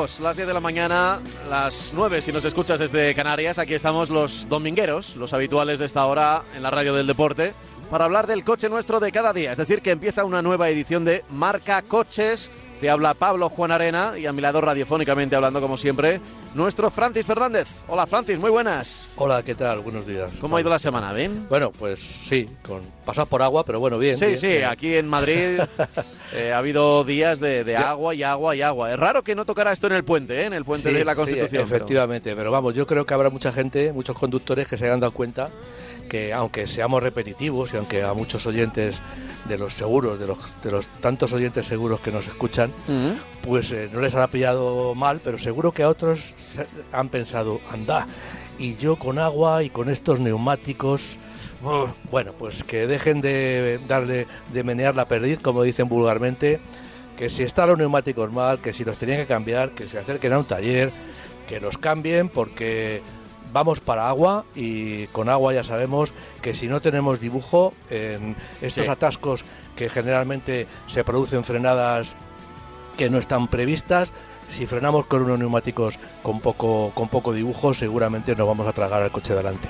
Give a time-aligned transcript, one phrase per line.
[0.00, 3.58] Las 10 de la mañana, las 9 si nos escuchas desde Canarias.
[3.58, 7.52] Aquí estamos los domingueros, los habituales de esta hora en la radio del deporte,
[7.90, 9.52] para hablar del coche nuestro de cada día.
[9.52, 12.50] Es decir, que empieza una nueva edición de Marca Coches.
[12.80, 16.18] Te habla Pablo Juan Arena y a mi lado radiofónicamente hablando como siempre,
[16.54, 17.68] nuestro Francis Fernández.
[17.88, 19.12] Hola Francis, muy buenas.
[19.16, 19.80] Hola, ¿qué tal?
[19.80, 20.30] Buenos días.
[20.40, 21.12] ¿Cómo ha ido la semana?
[21.12, 21.46] ¿Bien?
[21.50, 24.16] Bueno, pues sí, con pasado por agua, pero bueno, bien.
[24.16, 24.64] Sí, bien, sí, bien.
[24.64, 25.60] aquí en Madrid
[26.34, 28.90] eh, ha habido días de, de agua y agua y agua.
[28.90, 30.46] Es raro que no tocara esto en el puente, ¿eh?
[30.46, 31.66] en el puente Sí, de la sí, Constitución.
[31.66, 35.00] pero- efectivamente, pero vamos, yo creo que habrá mucha gente, muchos conductores que se hayan
[35.00, 35.50] dado cuenta
[36.10, 39.00] que aunque seamos repetitivos y aunque a muchos oyentes
[39.48, 42.70] de los seguros, de los, de los tantos oyentes seguros que nos escuchan,
[43.42, 46.34] pues eh, no les habrá pillado mal, pero seguro que a otros
[46.92, 48.06] han pensado, anda,
[48.58, 51.16] y yo con agua y con estos neumáticos,
[52.10, 56.58] bueno, pues que dejen de darle, de menear la perdiz, como dicen vulgarmente,
[57.16, 60.32] que si están los neumáticos mal, que si los tenían que cambiar, que se acerquen
[60.32, 60.90] a un taller,
[61.48, 63.00] que los cambien, porque
[63.52, 66.12] vamos para agua y con agua ya sabemos
[66.42, 68.90] que si no tenemos dibujo en estos Sí.
[68.90, 69.44] atascos
[69.76, 72.16] que generalmente se producen frenadas
[72.96, 74.12] que no están previstas.
[74.50, 79.02] Si frenamos con unos neumáticos con poco, con poco dibujo, seguramente nos vamos a tragar
[79.02, 79.68] al coche delante.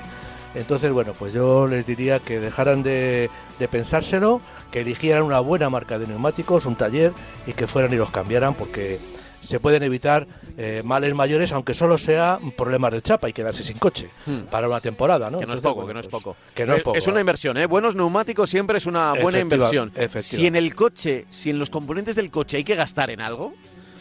[0.53, 5.69] Entonces, bueno, pues yo les diría que dejaran de, de pensárselo, que eligieran una buena
[5.69, 7.13] marca de neumáticos, un taller,
[7.47, 8.99] y que fueran y los cambiaran, porque
[9.43, 13.77] se pueden evitar eh, males mayores, aunque solo sea problemas de chapa y quedarse sin
[13.77, 14.41] coche Hmm.
[14.51, 15.39] para una temporada, ¿no?
[15.39, 16.37] Que no es Entonces, poco, bueno, que no es pues, poco.
[16.55, 16.97] Que no es Eh, poco.
[16.97, 17.65] Es una inversión, ¿eh?
[17.65, 19.41] Buenos neumáticos siempre es una buena Efectiva-
[19.71, 19.91] inversión.
[19.95, 20.21] efectiva.
[20.39, 23.53] Si en el coche, si en los componentes del coche hay que gastar en algo,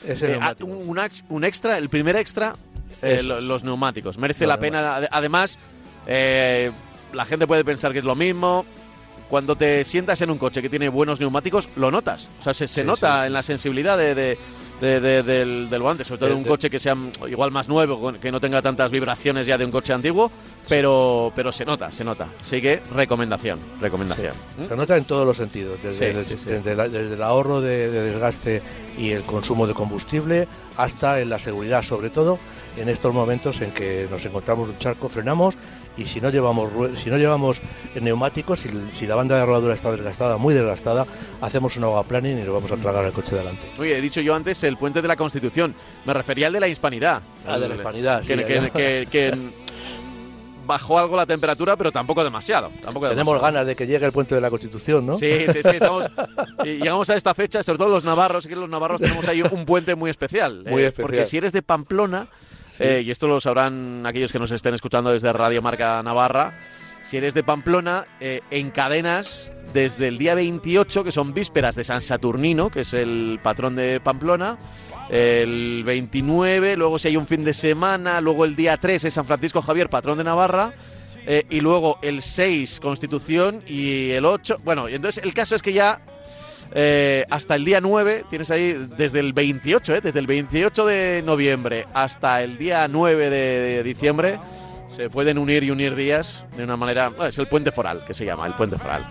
[0.06, 0.69] Ese eh, neumático.
[0.69, 2.55] un, un ex- un extra, el primer extra,
[3.03, 4.19] eh, los neumáticos.
[4.19, 4.97] Merece la pena.
[4.99, 5.59] Ade- Además,
[6.07, 6.72] eh,
[7.12, 8.65] la gente puede pensar que es lo mismo.
[9.28, 12.28] Cuando te sientas en un coche que tiene buenos neumáticos, lo notas.
[12.41, 13.27] O sea, se, se Sí, nota sí.
[13.28, 14.39] en la sensibilidad de, de-
[14.80, 16.96] de- de- del, del volante, sobre todo De- en un coche que sea
[17.28, 20.30] igual más nuevo, que no tenga tantas vibraciones ya de un coche antiguo,
[20.68, 22.28] pero, pero se nota, se nota.
[22.41, 24.32] Así que recomendación, recomendación.
[24.58, 27.60] Sí, Se nota en todos los sentidos, desde, Sí, sí, desde la- desde el ahorro
[27.60, 28.62] de, de desgaste
[28.98, 30.46] y el consumo de combustible
[30.76, 32.38] hasta en la seguridad, sobre todo
[32.76, 35.56] en estos momentos en que nos encontramos en un charco, frenamos
[36.00, 37.61] y si no llevamos si no llevamos
[38.00, 41.06] neumáticos, si, si la banda de rodadura está desgastada, muy desgastada,
[41.41, 43.66] hacemos un agua planning y nos vamos a tragar el coche delante.
[43.78, 45.75] Oye, he dicho yo antes el puente de la Constitución.
[46.05, 47.21] Me refería al de la Hispanidad.
[47.47, 49.34] Ah, de la Hispanidad, sí, Que, que- que- que
[50.66, 52.71] bajó algo la temperatura, pero tampoco demasiado.
[52.83, 53.41] Tampoco Tenemos demasiado.
[53.43, 55.15] ganas de que llegue el puente de la Constitución, ¿no?
[55.19, 56.06] Sí, sí, sí, estamos,
[56.65, 59.65] y llegamos a esta fecha, sobre todo los navarros, que los navarros tenemos ahí un
[59.66, 60.62] puente muy especial.
[60.66, 61.03] Muy eh, especial.
[61.03, 62.28] Porque si eres de Pamplona,
[62.80, 66.58] Eh, y esto lo sabrán aquellos que nos estén escuchando desde Radio Marca Navarra,
[67.02, 72.00] si eres de Pamplona, eh, encadenas desde el día 28, que son vísperas de San
[72.00, 74.58] Saturnino, que es el patrón de Pamplona,
[75.10, 79.26] el 29, luego si hay un fin de semana, luego el día 3 es San
[79.26, 80.72] Francisco Javier, patrón de Navarra,
[81.26, 85.62] eh, y luego el 6 Constitución y el 8, bueno, y entonces el caso es
[85.62, 86.00] que ya
[86.72, 91.22] eh, hasta el día 9, tienes ahí desde el 28, eh, desde el 28 de
[91.25, 94.38] noviembre hasta el día 9 de, de diciembre,
[94.86, 97.12] se pueden unir y unir días de una manera.
[97.28, 99.06] es el puente foral, que se llama, el puente foral.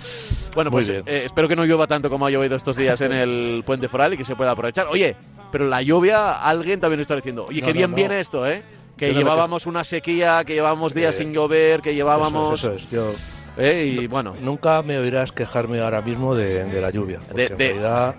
[0.53, 3.63] Bueno, pues eh, espero que no llueva tanto como ha llovido estos días en el
[3.65, 4.87] puente foral y que se pueda aprovechar.
[4.87, 5.15] Oye,
[5.51, 7.95] pero la lluvia, alguien también está diciendo, oye, No, qué no, bien no.
[7.95, 8.61] viene esto, ¿eh?
[8.97, 12.59] Que llevábamos una sequía, que llevábamos días Eh, sin llover, que llevábamos.
[12.59, 12.91] Eso es, eso es.
[12.91, 13.13] Yo,
[13.59, 17.45] eh, y bueno, Nunca me oirás quejarme ahora mismo de, de la lluvia, De- de-
[17.53, 18.15] en realidad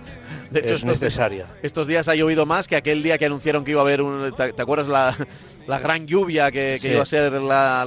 [0.50, 1.46] de hecho, es estos, necesaria.
[1.62, 4.32] estos días ha llovido más que aquel día que anunciaron que iba a haber un.
[4.36, 5.16] ¿Te, te acuerdas la,
[5.66, 6.94] la gran lluvia que, que Sí.
[6.94, 7.86] iba a ser la,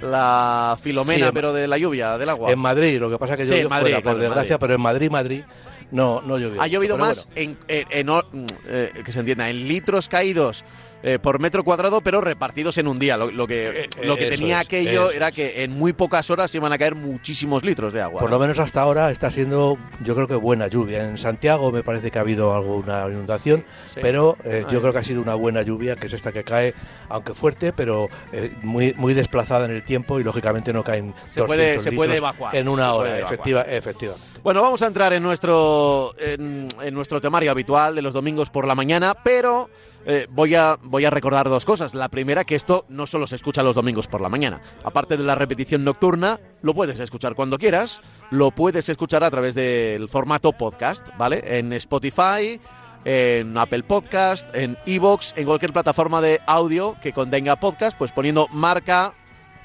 [0.00, 2.50] la filomena, Sí, en- pero de la lluvia, del agua?
[2.50, 4.54] En Madrid, lo que pasa es que Sí, llovió en Madrid, fuera, claro, por desgracia,
[4.54, 4.60] Madrid.
[4.60, 5.42] pero en Madrid, Madrid,
[5.90, 6.60] no, no llovió.
[6.62, 10.64] Ha llovido Pero más en, en- mm, eh, que se entienda, en litros caídos
[11.02, 13.16] eh, por metro cuadrado, pero repartidos en un día.
[13.16, 15.34] Lo, lo que, Eh, lo que eso tenía es, aquello era es.
[15.34, 18.20] que en muy pocas horas iban a caer muchísimos litros de agua.
[18.20, 18.36] Por ¿no?
[18.36, 21.04] lo menos hasta ahora está siendo, yo creo que buena lluvia.
[21.04, 24.00] En Santiago me parece que ha habido alguna inundación, Sí.
[24.02, 26.74] pero eh, yo creo que ha sido una buena lluvia, que es esta que cae,
[27.08, 31.42] aunque fuerte, pero eh, muy muy desplazada en el tiempo y lógicamente no caen Se
[31.44, 34.26] puede- 200 se puede evacuar, en una hora, efectiva, efectivamente.
[34.42, 38.74] Bueno, vamos a entrar en nuestro, en, nuestro temario habitual de los domingos por la
[38.74, 39.70] mañana, pero
[40.06, 41.94] eh, voy, a, voy a recordar dos cosas.
[41.94, 44.60] La primera, que esto no solo se escucha los domingos por la mañana.
[44.84, 48.00] Aparte de la repetición nocturna, lo puedes escuchar cuando quieras,
[48.30, 51.58] lo puedes escuchar a través del formato podcast, ¿vale?
[51.58, 52.60] En Spotify,
[53.04, 58.48] en Apple Podcast, en Evox, en cualquier plataforma de audio que contenga podcast, pues poniendo
[58.52, 59.14] marca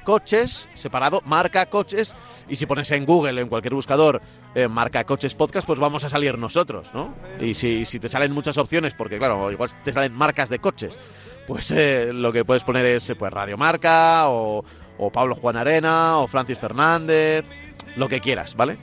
[0.07, 2.15] coches, separado, marca coches,
[2.47, 4.21] y si pones en Google, en cualquier buscador,
[4.55, 7.13] eh, marca coches podcast, pues vamos a salir nosotros, ¿no?
[7.41, 10.97] Y si, si, te salen muchas opciones, porque claro, igual te salen marcas de coches,
[11.45, 14.63] pues eh, lo que puedes poner es pues Radio Marca, o,
[14.97, 17.43] o Pablo Juan Arena, o Francis Fernández,
[17.97, 18.77] lo que quieras, ¿vale?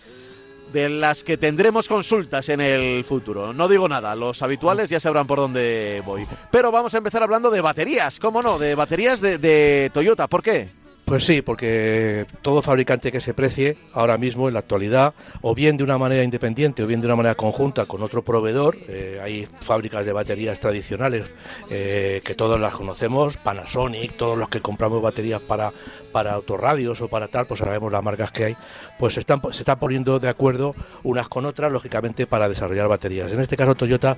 [0.72, 3.54] de las que tendremos consultas en el futuro.
[3.54, 6.26] No digo nada, los habituales ya sabrán por dónde voy.
[6.52, 8.58] Pero vamos a empezar hablando de baterías, ¿cómo no?
[8.58, 10.83] De baterías de, de Toyota, ¿por qué?
[11.06, 15.76] Pues sí, porque todo fabricante que se precie ahora mismo en la actualidad, o bien
[15.76, 19.46] de una manera independiente o bien de una manera conjunta con otro proveedor, eh, hay
[19.46, 21.34] fábricas de baterías tradicionales
[21.70, 25.74] eh, que todos las conocemos, Panasonic, todos los que compramos baterías para,
[26.14, 28.58] para autorradios o para tal, pues sabemos las marcas que hay,
[28.98, 30.74] pues están, se están poniendo de acuerdo
[31.04, 33.30] unas con otras, lógicamente, para desarrollar baterías.
[33.34, 34.16] En este caso Toyota,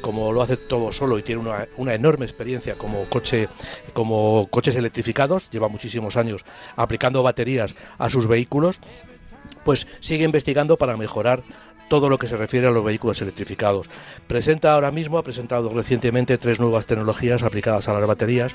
[0.00, 3.48] como lo hace todo solo y tiene una, una enorme experiencia como coche,
[3.92, 6.27] como coches electrificados, lleva muchísimos años
[6.76, 8.80] aplicando baterías a sus vehículos,
[9.64, 11.42] pues sigue investigando para mejorar
[11.88, 13.88] todo lo que se refiere a los vehículos electrificados.
[14.26, 18.54] Presenta ahora mismo, ha presentado recientemente tres nuevas tecnologías aplicadas a las baterías,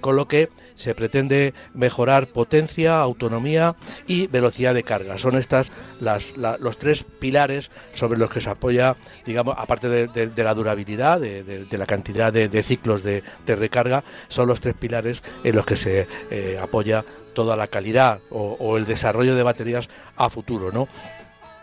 [0.00, 3.74] con lo que se pretende mejorar potencia, autonomía
[4.06, 5.18] y velocidad de carga.
[5.18, 10.54] Son estas las, los tres pilares sobre los que se apoya, digamos, aparte de, la
[10.54, 15.76] durabilidad, de, la cantidad de, ciclos de, recarga, son los tres pilares en los que
[15.76, 17.04] se eh, apoya
[17.34, 20.88] toda la calidad o, o el desarrollo de baterías a futuro, ¿no?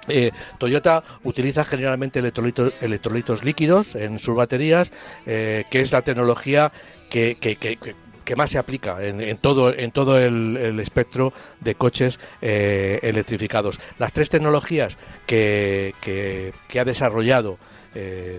[0.08, 4.92] Eh, Toyota utiliza generalmente electrolitos, líquidos en sus baterías,
[5.26, 6.72] eh, que es la tecnología
[7.10, 7.36] que,
[8.36, 13.80] más se aplica en, todo, en todo el, espectro de coches eh, electrificados.
[14.00, 15.94] Las tres tecnologías que,
[16.80, 17.58] ha desarrollado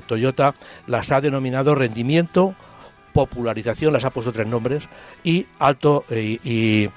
[0.06, 0.55] Toyota
[0.87, 2.55] las ha denominado rendimiento,
[3.12, 4.88] popularización, las ha puesto tres nombres,
[5.23, 6.88] y alto y,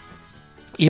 [0.77, 0.89] y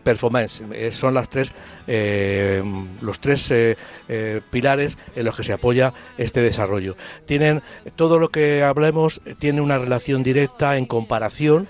[0.00, 0.62] performance.
[0.72, 1.52] Eh, son las tres,
[1.86, 2.62] eh,
[3.00, 6.96] los tres eh, pilares en los que se apoya este desarrollo.
[7.26, 7.62] Tienen
[7.96, 11.68] todo lo que hablemos tiene una relación directa en comparación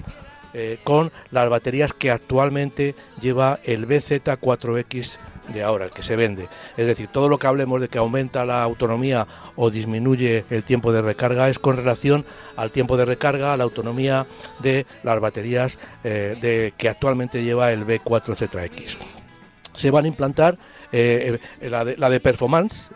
[0.84, 5.18] con las baterías que actualmente lleva el BZ4X
[5.48, 6.48] de ahora, el que se vende.
[6.76, 10.92] Es decir, todo lo que hablemos de que aumenta la autonomía o disminuye el tiempo
[10.92, 12.24] de recarga es con relación
[12.56, 14.26] al tiempo de recarga, a la autonomía
[14.60, 18.96] de las baterías eh, de, que actualmente lleva el B4ZX.
[19.72, 20.56] Se van a implantar
[20.92, 22.88] eh, eh, la, de, performance,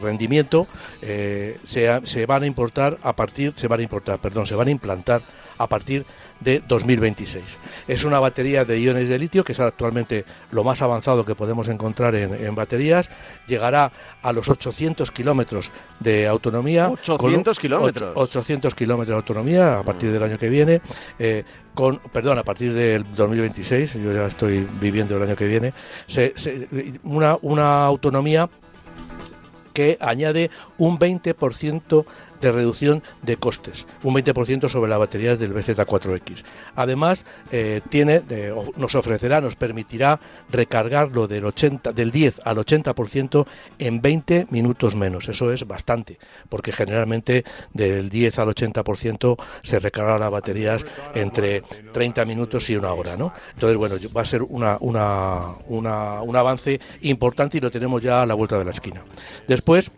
[0.00, 0.68] rendimiento,
[1.00, 4.70] se, se, van a importar a partir, se van a importar, perdón, se van a
[4.70, 5.22] implantar
[5.58, 6.04] a partir
[6.42, 7.58] de 2026.
[7.88, 11.68] Es una batería de iones de litio, que es actualmente lo más avanzado que podemos
[11.68, 13.10] encontrar en, baterías.
[13.46, 15.70] Llegará a los 800 kilómetros
[16.00, 16.90] de autonomía.
[16.90, 18.12] 800 kilómetros.
[18.14, 20.80] 800 kilómetros de autonomía a partir del año que viene.
[21.18, 21.44] Eh,
[21.74, 25.72] con, perdón, a partir del 2026, yo ya estoy viviendo el año que viene,
[27.04, 28.48] una, una autonomía
[29.72, 32.04] que añade un 20%
[32.42, 36.44] de reducción de costes, un 20% sobre las baterías del BZ4X.
[36.76, 38.22] Además, eh, tiene,
[38.76, 40.20] nos ofrecerá, nos permitirá
[40.50, 43.46] recargarlo del, 80, del 10 al 80%
[43.78, 45.28] en 20 minutos menos.
[45.28, 46.18] Eso es bastante,
[46.48, 50.84] porque generalmente del 10 al 80% se recargan las baterías
[51.14, 53.16] entre 30 minutos y una hora.
[53.16, 53.32] ¿no?
[53.54, 58.26] Entonces, bueno, va a ser una, una, un avance importante y lo tenemos ya a
[58.26, 59.02] la vuelta de la esquina.
[59.46, 59.92] Después,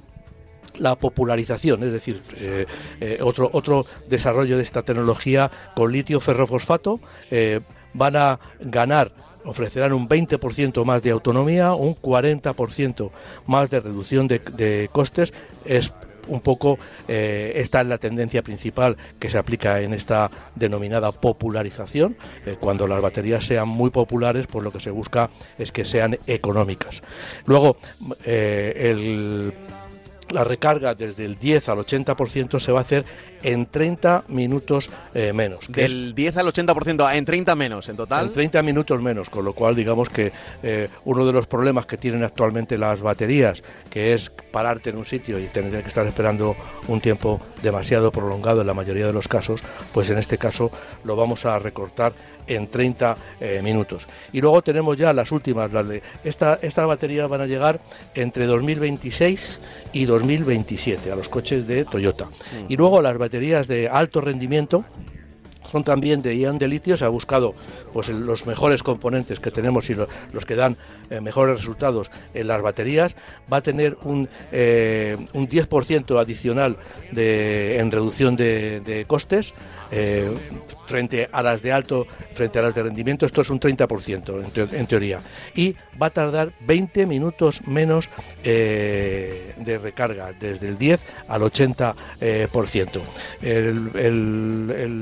[0.78, 2.66] la popularización, es decir, eh,
[3.00, 7.00] eh, otro, otro desarrollo de esta tecnología con litio ferrofosfato,
[7.30, 7.60] eh,
[7.92, 9.12] van a ganar
[9.46, 13.10] ofrecerán un 20% más de autonomía, un 40%
[13.46, 15.34] más de reducción de, costes,
[15.66, 15.92] es
[16.28, 22.16] un poco esta es la tendencia principal que se aplica en esta denominada popularización.
[22.58, 25.28] Cuando las baterías sean muy populares, pues lo que se busca
[25.58, 27.02] es que sean económicas.
[27.44, 27.76] Luego,
[28.24, 29.52] el
[30.34, 33.04] la recarga desde el 10 al 80% se va a hacer
[33.42, 35.70] en 30 minutos eh, menos.
[35.70, 38.26] Del 10 al 80% en 30 menos en total.
[38.26, 41.96] En 30 minutos menos, con lo cual digamos que eh, uno de los problemas que
[41.96, 46.56] tienen actualmente las baterías, que es pararte en un sitio y tener que estar esperando
[46.88, 49.62] un tiempo demasiado prolongado en la mayoría de los casos,
[49.92, 50.70] pues en este caso
[51.04, 52.12] lo vamos a recortar
[52.46, 54.06] en 30 eh, minutos.
[54.32, 57.80] Y luego tenemos ya las últimas, las de esta, estas baterías van a llegar
[58.14, 59.60] entre 2026
[59.92, 62.26] y 2027 a los coches de Toyota.
[62.26, 62.66] Mm.
[62.68, 64.84] Y luego las baterías de alto rendimiento,
[65.74, 67.52] son también de ion de litio, se ha buscado
[67.92, 70.76] pues los mejores componentes que tenemos y los que dan
[71.10, 73.16] eh, mejores resultados en las baterías,
[73.52, 76.76] va a tener un, eh, un 10% adicional
[77.10, 79.52] de, en reducción de, costes
[79.90, 80.30] eh,
[80.86, 84.86] frente a las de alto, frente a las de rendimiento, esto es un 30% en,
[84.86, 85.20] teoría.
[85.54, 88.10] Y va a tardar 20 minutos menos
[88.42, 93.00] de recarga, desde el 10 al 80%.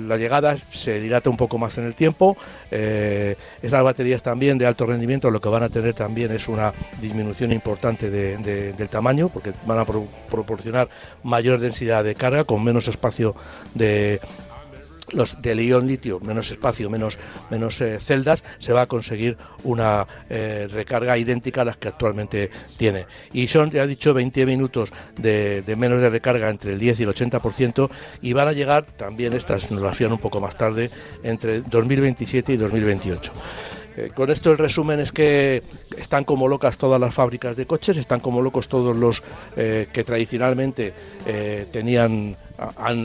[0.09, 2.37] la llegada se dilata un poco más en el tiempo.
[2.71, 6.73] Eh, estas baterías también de alto rendimiento lo que van a tener también es una
[7.01, 10.89] disminución importante del tamaño, porque van a proporcionar
[11.23, 13.35] mayor densidad de carga con menos espacio
[13.75, 14.21] de,
[15.13, 17.19] los de ion litio, menos espacio, menos,
[17.51, 22.51] menos eh, celdas, se va a conseguir una eh, recarga idéntica a las que actualmente
[22.77, 23.07] tiene.
[23.33, 27.03] Y son, ya he dicho, 20 minutos de, menos de recarga entre el 10 y
[27.05, 27.91] el 80%
[28.23, 30.91] y van a llegar, también estas nos las fían un poco más tarde,
[31.23, 33.33] entre 2027 y 2028.
[33.95, 35.63] Eh, con esto el resumen es que
[35.99, 39.23] están como locas todas las fábricas de coches, están como locos todos los
[39.55, 40.95] que tradicionalmente
[41.71, 42.37] tenían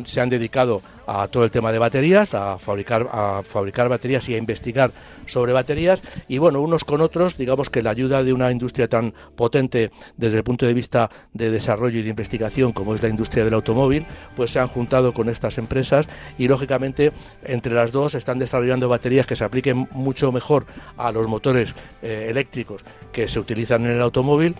[0.05, 4.35] se han dedicado a todo el tema de baterías, a fabricar, a fabricar baterías y
[4.35, 4.91] a investigar
[5.25, 6.03] sobre baterías.
[6.27, 10.37] Y bueno, unos con otros, digamos que la ayuda de una industria tan potente desde
[10.37, 14.05] el punto de vista de desarrollo y de investigación como es la industria del automóvil,
[14.35, 19.25] pues se han juntado con estas empresas y lógicamente entre las dos están desarrollando baterías
[19.25, 20.65] que se apliquen mucho mejor
[20.97, 24.55] a los motores eh, eléctricos que se utilizan en el automóvil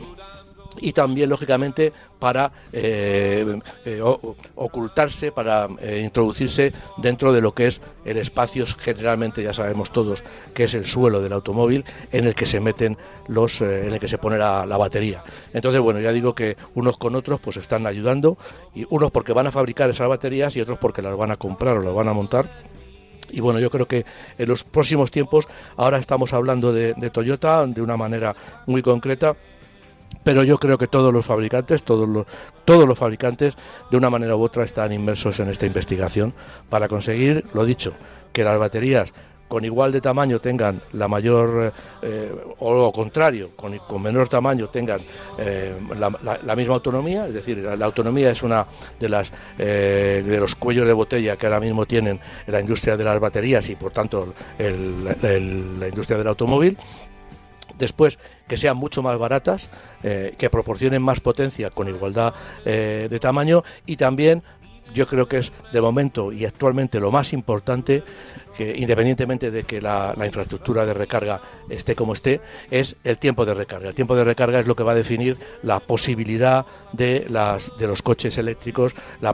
[0.82, 4.02] y también lógicamente para eh, eh,
[4.56, 10.24] ocultarse, para eh, introducirse dentro de lo que es el espacio, generalmente ya sabemos todos
[10.54, 14.08] que es el suelo del automóvil en el que se meten los, en el que
[14.08, 15.24] se pone la, batería.
[15.54, 18.38] Entonces, bueno, ya digo que unos con otros pues están ayudando
[18.76, 21.78] y unos porque van a fabricar esas baterías y otros porque las van a comprar
[21.78, 22.48] o las van a montar
[23.30, 24.06] y bueno, yo creo que
[24.38, 29.36] en los próximos tiempos, ahora estamos hablando de Toyota de una manera muy concreta,
[30.24, 32.26] pero yo creo que todos los fabricantes, todos los,
[32.66, 33.58] todos los fabricantes,
[33.90, 36.34] de una manera u otra están inmersos en esta investigación
[36.70, 37.94] para conseguir, lo dicho,
[38.34, 39.14] que las baterías
[39.48, 44.68] con igual de tamaño tengan la mayor, eh, o lo contrario, con, con, menor tamaño
[44.68, 45.00] tengan
[45.38, 48.66] eh, la, misma autonomía, es decir, la, autonomía es una
[49.00, 53.04] de las eh, de los cuellos de botella que ahora mismo tienen la industria de
[53.04, 56.78] las baterías y por tanto la industria del automóvil
[57.78, 58.18] Después,
[58.48, 59.70] que sean mucho más baratas,
[60.04, 62.34] eh, que proporcionen más potencia con igualdad
[62.66, 64.44] eh, de tamaño y también
[64.98, 68.04] yo creo que es de momento y actualmente lo más importante,
[68.58, 71.40] que independientemente de que la, infraestructura de recarga
[71.70, 73.90] esté como esté, es el tiempo de recarga.
[73.90, 77.88] El tiempo de recarga es lo que va a definir la posibilidad de, las, de
[77.88, 79.34] los coches eléctricos, la,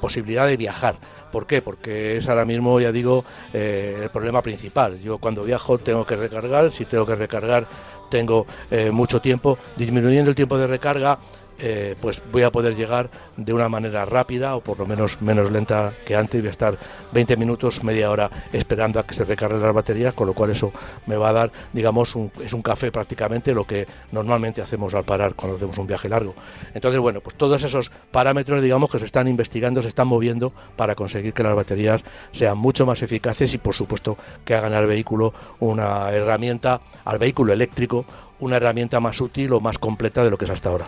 [0.00, 0.96] posibilidad de viajar.
[1.30, 1.60] ¿Por qué?
[1.60, 5.00] Porque es ahora mismo, ya digo, eh, el problema principal.
[5.00, 7.66] Yo cuando viajo tengo que recargar, si tengo que recargar
[8.08, 11.18] tengo eh, mucho tiempo, disminuyendo el tiempo de recarga
[11.58, 15.50] eh, pues voy a poder llegar de una manera rápida o por lo menos menos
[15.50, 16.40] lenta que antes.
[16.40, 16.78] Voy a estar
[17.12, 20.72] 20 minutos, media hora esperando a que se recarguen las baterías, con lo cual eso
[21.06, 25.34] me va a dar, digamos, es un café prácticamente lo que normalmente hacemos al parar
[25.34, 26.34] cuando hacemos un viaje largo.
[26.74, 30.94] Entonces, bueno, pues todos esos parámetros, digamos, que se están investigando, se están moviendo para
[30.94, 35.32] conseguir que las baterías sean mucho más eficaces y, por supuesto, que hagan al vehículo
[35.60, 38.04] una herramienta, al vehículo eléctrico,
[38.40, 40.86] una herramienta más útil o más completa de lo que es hasta ahora.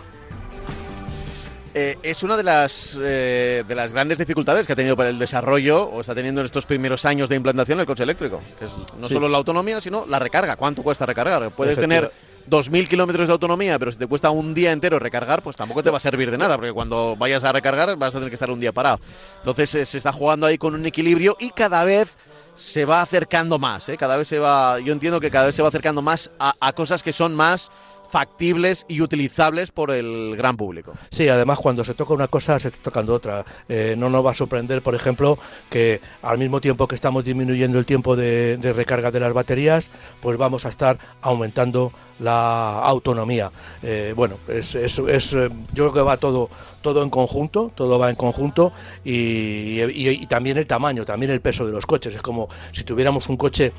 [1.79, 5.19] Eh, es una de las, eh, de las grandes dificultades que ha tenido para el
[5.19, 8.39] desarrollo o está teniendo en estos primeros años de implantación el coche eléctrico.
[8.57, 10.55] Que es no solo la autonomía, sino la recarga.
[10.55, 11.51] ¿Cuánto cuesta recargar?
[11.51, 12.11] Puedes tener
[12.49, 15.91] 2.000 kilómetros de autonomía, pero si te cuesta un día entero recargar, pues tampoco te
[15.91, 18.49] va a servir de nada, porque cuando vayas a recargar vas a tener que estar
[18.49, 18.99] un día parado.
[19.37, 22.15] Entonces eh, se está jugando ahí con un equilibrio y cada vez
[22.55, 25.67] se va acercando más, cada vez se va, yo entiendo que cada vez se va
[25.67, 27.69] acercando más a, a cosas que son más
[28.09, 30.93] factibles y utilizables por el gran público.
[31.09, 33.45] Sí, además cuando se toca una cosa se está tocando otra.
[33.69, 35.37] Eh, no nos va a sorprender, por ejemplo,
[35.69, 40.37] que al mismo tiempo que estamos disminuyendo el tiempo de, recarga de las baterías, pues
[40.37, 43.51] vamos a estar aumentando la autonomía.
[43.83, 46.49] Eh, bueno, es, es, eh, yo creo que va todo
[46.81, 48.71] todo en conjunto, todo va en conjunto
[49.03, 52.15] y, y también el tamaño, también el peso de los coches.
[52.15, 53.73] Es como si tuviéramos un coche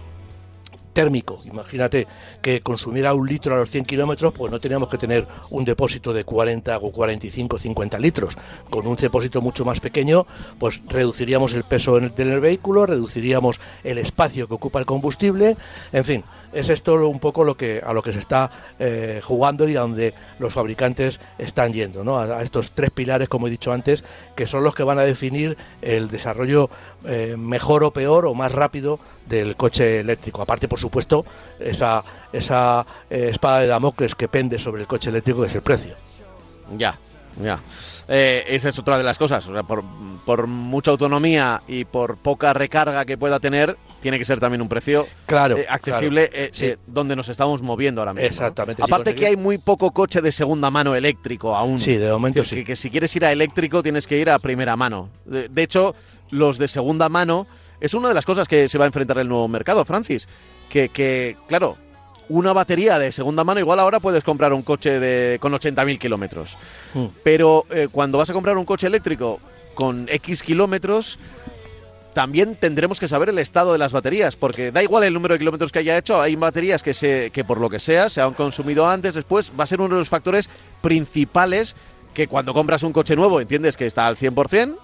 [0.98, 1.40] térmico.
[1.44, 2.08] Imagínate
[2.42, 6.12] que consumiera un litro a los 100 kilómetros, pues no teníamos que tener un depósito
[6.12, 8.36] de 40 o 45, 50 litros.
[8.68, 10.26] Con un depósito mucho más pequeño,
[10.58, 15.56] pues reduciríamos el peso en el, vehículo, reduciríamos el espacio que ocupa el combustible,
[15.92, 19.68] en fin, es esto un poco lo que a lo que se está eh, jugando
[19.68, 22.18] y a donde los fabricantes están yendo, ¿no?
[22.18, 25.56] A, estos tres pilares, como he dicho antes, que son los que van a definir
[25.82, 26.70] el desarrollo
[27.04, 30.42] eh, mejor o peor o más rápido del coche eléctrico.
[30.42, 31.24] Aparte, por supuesto,
[31.60, 32.02] esa,
[32.32, 35.94] esa eh, espada de Damocles que pende sobre el coche eléctrico, que es el precio.
[36.76, 36.98] Ya,
[37.42, 37.58] ya.
[38.08, 39.48] esa es otra de las cosas.
[39.66, 39.84] por,
[40.24, 44.68] por mucha autonomía y por poca recarga que pueda tener, tiene que ser también un
[44.68, 48.26] precio claro, eh, accesible eh, eh, donde nos estamos moviendo ahora mismo.
[48.26, 48.82] Exactamente.
[48.82, 51.78] Aparte que hay muy poco coche de segunda mano eléctrico aún.
[51.78, 52.56] Sí, de momento sí.
[52.56, 55.08] Que, que, si quieres ir a eléctrico tienes que ir a primera mano.
[55.24, 55.94] De, hecho,
[56.30, 57.46] los de segunda mano
[57.80, 60.28] es una de las cosas que se va a enfrentar el nuevo mercado, Francis.
[60.68, 61.78] Que, que claro,
[62.28, 66.56] una batería de segunda mano, igual ahora puedes comprar un coche de, con 80.000 kilómetros.
[66.94, 67.06] Mm.
[67.22, 69.40] Pero cuando vas a comprar un coche eléctrico
[69.74, 71.18] con X kilómetros,
[72.18, 75.38] también tendremos que saber el estado de las baterías, porque da igual el número de
[75.38, 78.34] kilómetros que haya hecho, hay baterías que, se, que por lo que sea se han
[78.34, 81.76] consumido antes, después, va a ser uno de los factores principales
[82.14, 84.76] que cuando compras un coche nuevo entiendes que está al 100%,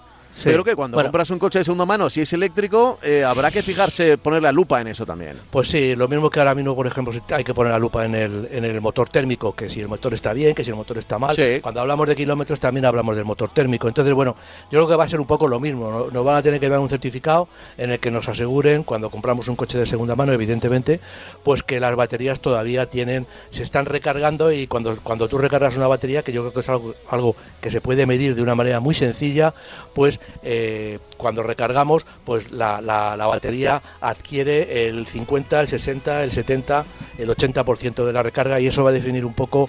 [0.42, 3.62] pero que cuando compras un coche de segunda mano, si es eléctrico, eh, habrá que
[3.62, 5.36] fijarse, poner la lupa en eso también.
[5.50, 8.14] Pues sí, lo mismo que ahora mismo, por ejemplo, hay que poner la lupa en
[8.14, 10.98] el, en el motor térmico, que si el motor está bien, que si el motor
[10.98, 11.36] está mal.
[11.62, 13.88] Cuando hablamos de kilómetros también hablamos del motor térmico.
[13.88, 14.36] Entonces, bueno,
[14.70, 16.08] yo creo que va a ser un poco lo mismo.
[16.12, 19.48] Nos van a tener que dar un certificado en el que nos aseguren, cuando compramos
[19.48, 21.00] un coche de segunda mano, evidentemente,
[21.42, 25.86] pues que las baterías todavía tienen, se están recargando y cuando, cuando tú recargas una
[25.86, 28.80] batería, que yo creo que es algo, algo que se puede medir de una manera
[28.80, 29.54] muy sencilla,
[29.94, 36.84] pues eh, cuando recargamos, pues la, la, batería adquiere el 50, el 60, el 70,
[37.18, 39.68] el 80% de la recarga y eso va a definir un poco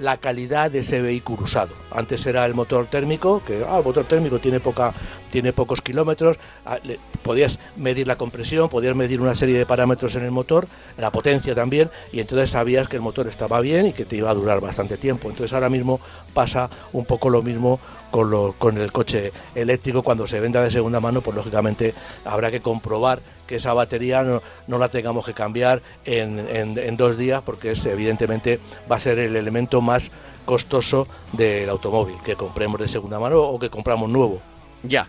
[0.00, 1.74] la calidad de ese vehículo usado.
[1.90, 4.92] Antes era el motor térmico, que ah, el motor térmico tiene poca,
[5.30, 6.78] tiene pocos kilómetros, ah,
[7.22, 11.54] podías medir la compresión, podías medir una serie de parámetros en el motor, la potencia
[11.54, 14.60] también, y entonces sabías que el motor estaba bien y que te iba a durar
[14.60, 15.28] bastante tiempo.
[15.28, 16.00] Entonces ahora mismo
[16.34, 20.70] pasa un poco lo mismo con, lo, con el coche eléctrico cuando se venda de
[20.70, 25.82] segunda mano, pues lógicamente habrá que comprobar que esa batería no, la tengamos que cambiar
[26.04, 28.60] en, dos días porque es, evidentemente
[28.90, 30.12] va a ser el elemento más
[30.44, 34.40] costoso del automóvil que compremos de segunda mano o que compramos nuevo.
[34.82, 35.08] Ya.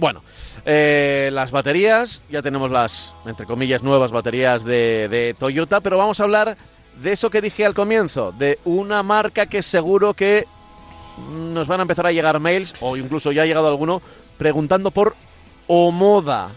[0.00, 0.22] Bueno,
[0.64, 6.18] eh, las baterías, ya tenemos las, entre comillas, nuevas baterías de, de Toyota, pero vamos
[6.20, 6.56] a hablar
[7.02, 10.46] de eso que dije al comienzo, de una marca que seguro que
[11.30, 14.00] nos van a empezar a llegar mails, o incluso ya ha llegado alguno,
[14.38, 15.14] preguntando por
[15.66, 16.50] Omoda.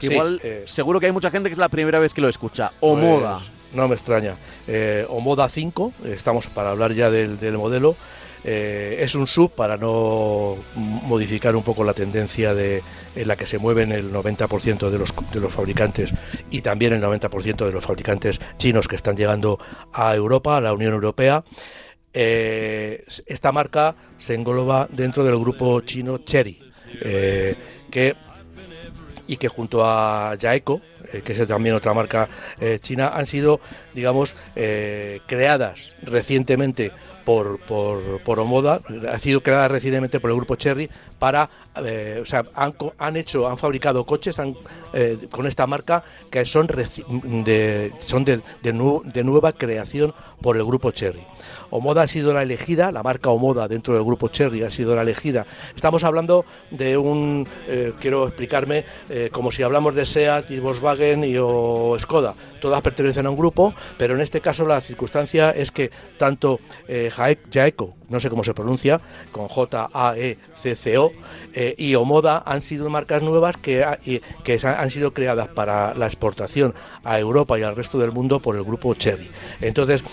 [0.00, 2.72] igual, eh, seguro que hay mucha gente que es la primera vez que lo escucha.
[2.80, 3.38] Omoda.
[3.38, 4.34] Pues, no me extraña.
[4.66, 7.96] Eh, Omoda 5, estamos para hablar ya del, modelo.
[8.44, 12.82] Eh, es un sub para no modificar un poco la tendencia de,
[13.14, 16.12] en la que se mueven el 90% de los, de los fabricantes
[16.50, 19.58] y también el 90% de los fabricantes chinos que están llegando
[19.92, 21.44] a Europa, a la Unión Europea.
[22.14, 26.58] Eh, esta marca se engloba dentro del grupo chino Cherry,
[27.00, 27.56] eh,
[27.90, 28.14] que,
[29.26, 32.28] y que junto a Jaeco, eh, que es también otra marca
[32.80, 33.60] china, han sido,
[33.94, 36.92] digamos, creadas recientemente
[37.24, 38.80] por, por, por Omoda,
[39.10, 40.90] ha sido creada recientemente por el grupo Cherry
[41.22, 41.48] para,
[42.20, 44.40] o sea, han, han, hecho, han fabricado coches
[45.30, 51.22] con esta marca que son de, son de, de, nueva creación por el grupo Cherry.
[51.70, 55.02] Omoda ha sido la elegida, la marca Omoda dentro del grupo Cherry ha sido la
[55.02, 55.46] elegida.
[55.76, 61.22] Estamos hablando de un, eh, quiero explicarme, eh, como si hablamos de SEAT y Volkswagen
[61.22, 62.34] y o Skoda.
[62.60, 66.58] Todas pertenecen a un grupo, pero en este caso la circunstancia es que tanto
[66.88, 69.00] eh, Jaeco, no sé cómo se pronuncia,
[69.32, 71.12] con J-A-E-C-C-O,
[71.54, 76.74] eh, y Omoda han sido marcas nuevas que, que han sido creadas para la exportación
[77.02, 79.30] a Europa y al resto del mundo por el grupo Cherry.
[79.60, 80.04] Entonces,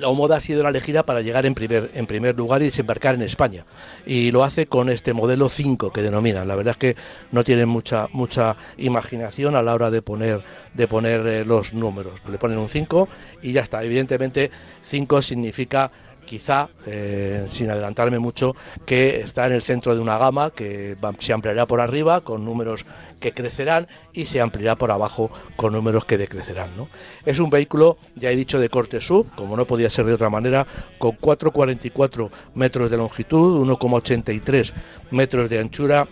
[0.00, 3.14] la Omoda ha sido la elegida para llegar en primer, en primer lugar y desembarcar
[3.14, 3.64] en España.
[4.06, 6.48] Y lo hace con este modelo 5 que denominan.
[6.48, 6.96] La verdad es que
[7.30, 10.40] no tienen mucha, mucha imaginación a la hora de poner,
[10.74, 12.20] de poner eh, los números.
[12.30, 13.08] Le ponen un 5
[13.42, 13.84] y ya está.
[13.84, 14.50] Evidentemente
[14.82, 15.90] 5 significa
[16.24, 18.54] quizá, eh, sin adelantarme mucho,
[18.86, 22.84] que está en el centro de una gama que se ampliará por arriba con números
[23.20, 26.76] que crecerán y se ampliará por abajo con números que decrecerán.
[26.76, 26.88] ¿no?
[27.24, 30.30] Es un vehículo, ya he dicho, de corte sub, como no podía ser de otra
[30.30, 30.66] manera,
[30.98, 34.72] con 4,44 metros de longitud, 1,83
[35.10, 36.06] metros de anchura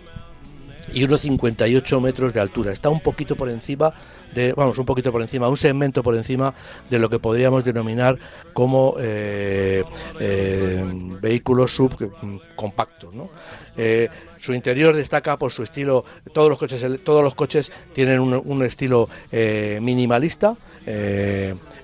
[0.93, 2.73] y unos 58 metros de altura.
[2.73, 3.93] Está un poquito por encima
[4.35, 6.55] de, vamos, un poquito por encima, un segmento por encima
[6.91, 8.19] de lo que podríamos denominar
[8.53, 9.85] como eh,
[10.21, 10.85] eh,
[11.21, 13.15] vehículos subcompactos.
[13.15, 13.31] ¿no?
[13.77, 16.05] Eh, su interior destaca por su estilo.
[16.33, 20.57] Todos los coches, todos los coches tienen un, estilo minimalista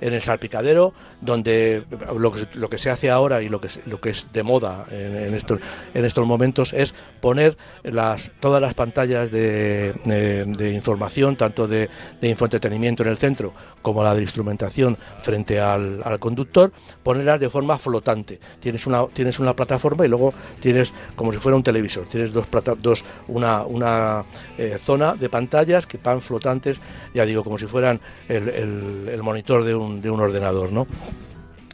[0.05, 1.85] en el salpicadero, donde
[2.19, 4.87] lo que, lo que se hace ahora y lo que, lo que es de moda
[4.91, 5.61] en, estos,
[5.95, 11.89] en estos momentos es poner las, todas las pantallas de, de, información, tanto de,
[12.21, 16.71] de, infoentretenimiento en el centro como la de instrumentación frente al, al, conductor,
[17.03, 18.39] ponerlas de forma flotante.
[18.61, 22.47] Tienes una, tienes una plataforma y luego tienes como si fuera un televisor, tienes dos,
[22.83, 24.23] dos una,
[24.59, 26.79] eh, zona de pantallas que van flotantes,
[27.15, 30.87] ya digo, como si fueran el, monitor de un de ordenador, ¿no?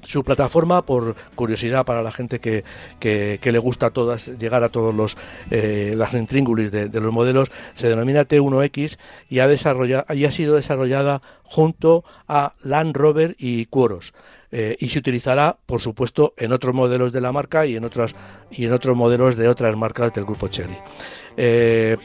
[0.04, 2.62] su plataforma, por curiosidad para la gente que,
[3.00, 5.16] le gusta todas, llegar a todos los
[5.50, 8.96] eh, las intríngulis de, los modelos, se denomina T1X
[9.28, 14.14] y ha, desarrollado, y ha sido desarrollada junto a Land Rover y Quoros.
[14.52, 18.16] Eh, y se utilizará, por supuesto, en otros modelos de la marca y en otras
[18.50, 20.76] y en otros modelos de otras marcas del grupo Cherry.
[21.36, 21.96] Eh,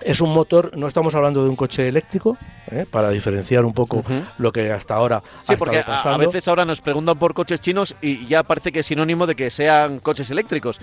[0.00, 2.36] es un motor, no estamos hablando de un coche eléctrico,
[2.70, 2.84] ¿eh?
[2.90, 4.04] para diferenciar un poco
[4.38, 8.26] lo que hasta ahora sí, porque a, veces ahora nos preguntan por coches chinos y
[8.26, 10.80] ya parece que es sinónimo de que sean coches eléctricos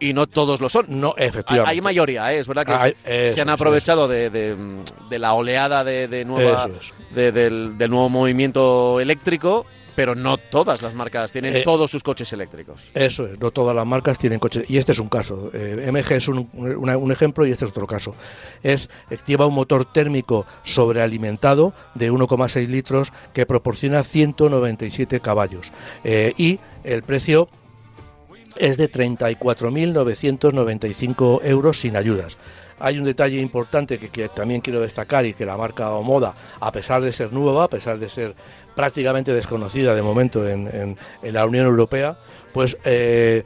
[0.00, 0.86] y, no, todos lo son.
[0.88, 1.70] No, efectivamente.
[1.70, 2.38] Hay, mayoría, ¿eh?
[2.38, 6.68] es verdad que se han aprovechado de, la oleada de, nueva,
[7.14, 12.32] del, del nuevo movimiento eléctrico pero no todas las marcas tienen eh, todos sus coches
[12.32, 12.82] eléctricos.
[12.94, 14.64] Eso es, no todas las marcas tienen coches.
[14.68, 15.50] Y este es un caso.
[15.52, 18.14] Eh, MG es un, un, ejemplo y este es otro caso.
[18.62, 18.90] Es,
[19.26, 25.72] lleva un motor térmico sobrealimentado de 1,6 litros que proporciona 197 caballos.
[26.04, 27.48] Eh, y el precio
[28.56, 32.36] es de 34.995 euros sin ayudas.
[32.78, 37.02] Hay un detalle importante que, también quiero destacar y que la marca Omoda, a pesar
[37.02, 38.34] de ser nueva, a pesar de ser
[38.74, 42.18] prácticamente desconocida de momento en, la Unión Europea,
[42.52, 43.44] pues eh,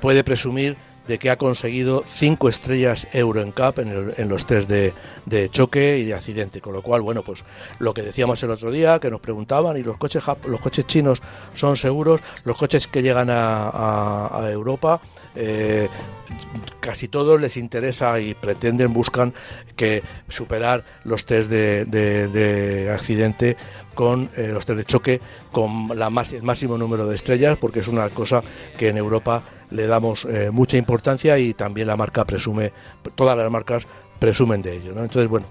[0.00, 0.76] puede presumir
[1.10, 4.92] de que ha conseguido cinco estrellas Euro NCAP en, en los test de,
[5.50, 6.60] choque y de accidente.
[6.60, 7.44] Con lo cual, bueno, pues
[7.80, 11.20] lo que decíamos el otro día, que nos preguntaban, ¿y los coches, los coches chinos
[11.54, 12.20] son seguros?
[12.44, 15.00] Los coches que llegan a, Europa,
[15.34, 15.88] eh,
[16.80, 19.34] casi todos les interesa y pretenden, buscan
[19.76, 23.56] que superar los test de, accidente
[23.94, 25.20] con eh, los test de choque
[25.52, 28.42] con el máximo número de estrellas, porque es una cosa
[28.76, 32.72] que en Europa le damos eh, mucha importancia y también la marca presume,
[33.14, 33.86] todas las marcas
[34.20, 34.92] presumen de ello.
[34.94, 35.02] ¿no?
[35.02, 35.46] Entonces, bueno,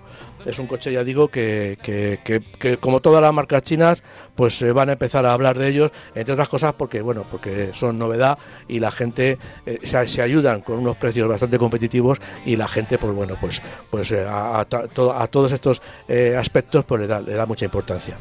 [0.45, 4.01] es un coche, ya digo, que, que, como todas las marcas chinas,
[4.35, 7.71] pues se van a empezar a hablar de ellos, entre otras cosas porque, bueno, porque
[7.73, 8.37] son novedad
[8.69, 13.13] y la gente eh, se, ayudan con unos precios bastante competitivos y la gente, pues
[13.13, 15.81] bueno, pues, pues eh, a, todos estos
[16.37, 18.15] aspectos pues le da, le da mucha importancia.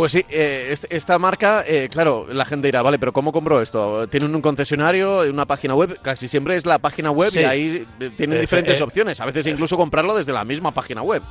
[0.00, 4.08] Pues sí, eh, esta marca, eh, claro, la gente dirá, vale, pero ¿cómo compró esto?
[4.08, 6.00] ¿Tienen un concesionario, una página web?
[6.00, 9.20] Casi siempre es la página web y ahí eh, tienen diferentes opciones.
[9.20, 11.22] A veces incluso comprarlo desde la misma página web.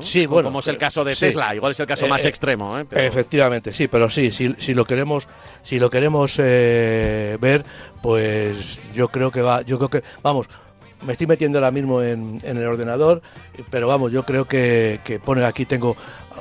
[0.00, 0.48] Sí, bueno.
[0.48, 2.76] Como es el caso de Tesla, igual es el caso más extremo.
[2.90, 5.28] Efectivamente, sí, pero sí, si, si lo queremos,
[5.62, 7.64] si lo queremos ver,
[8.02, 10.48] pues yo creo que va, yo creo que, vamos,
[11.02, 13.22] me estoy metiendo ahora mismo en, el ordenador,
[13.70, 15.96] pero vamos, yo creo que, que pone aquí tengo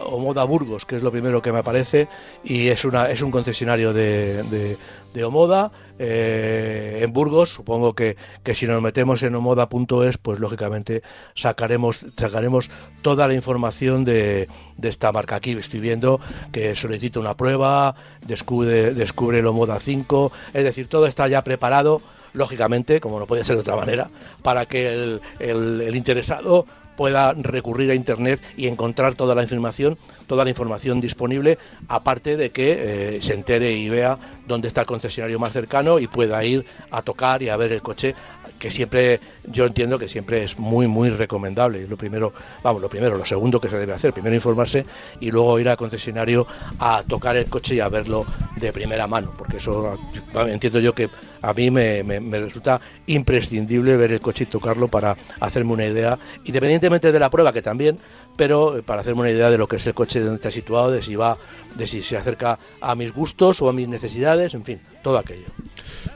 [0.05, 2.07] Omoda Burgos, que es lo primero que me aparece,
[2.43, 4.77] y es una es un concesionario de,
[5.13, 7.49] de, Omoda eh, en Burgos.
[7.49, 11.03] Supongo que, que, si nos metemos en omoda.es, pues lógicamente
[11.35, 15.35] sacaremos sacaremos toda la información de, de, esta marca.
[15.35, 16.19] Aquí estoy viendo
[16.51, 22.01] que solicita una prueba, descubre, descubre el Omoda 5, es decir, todo está ya preparado
[22.33, 24.09] lógicamente, como no puede ser de otra manera,
[24.41, 26.65] para que el, el interesado
[27.01, 32.51] pueda recurrir a internet y encontrar toda la información, toda la información disponible, aparte de
[32.51, 36.63] que eh, se entere y vea dónde está el concesionario más cercano y pueda ir
[36.91, 38.13] a tocar y a ver el coche
[38.59, 41.81] que siempre yo entiendo que siempre es muy muy recomendable.
[41.81, 44.85] Es lo primero vamos lo primero lo segundo que se debe hacer primero informarse
[45.19, 46.45] y luego ir al concesionario
[46.77, 49.97] a tocar el coche y a verlo de primera mano porque eso
[50.35, 51.09] entiendo yo que
[51.41, 56.17] a mí me, me resulta imprescindible ver el coche y tocarlo para hacerme una idea
[56.43, 57.99] independientemente de la prueba que también
[58.35, 60.91] pero eh, para hacerme una idea de lo que es el coche donde está situado,
[60.91, 61.37] de si va,
[61.75, 65.45] de si se acerca a mis gustos o a mis necesidades, en fin, todo aquello.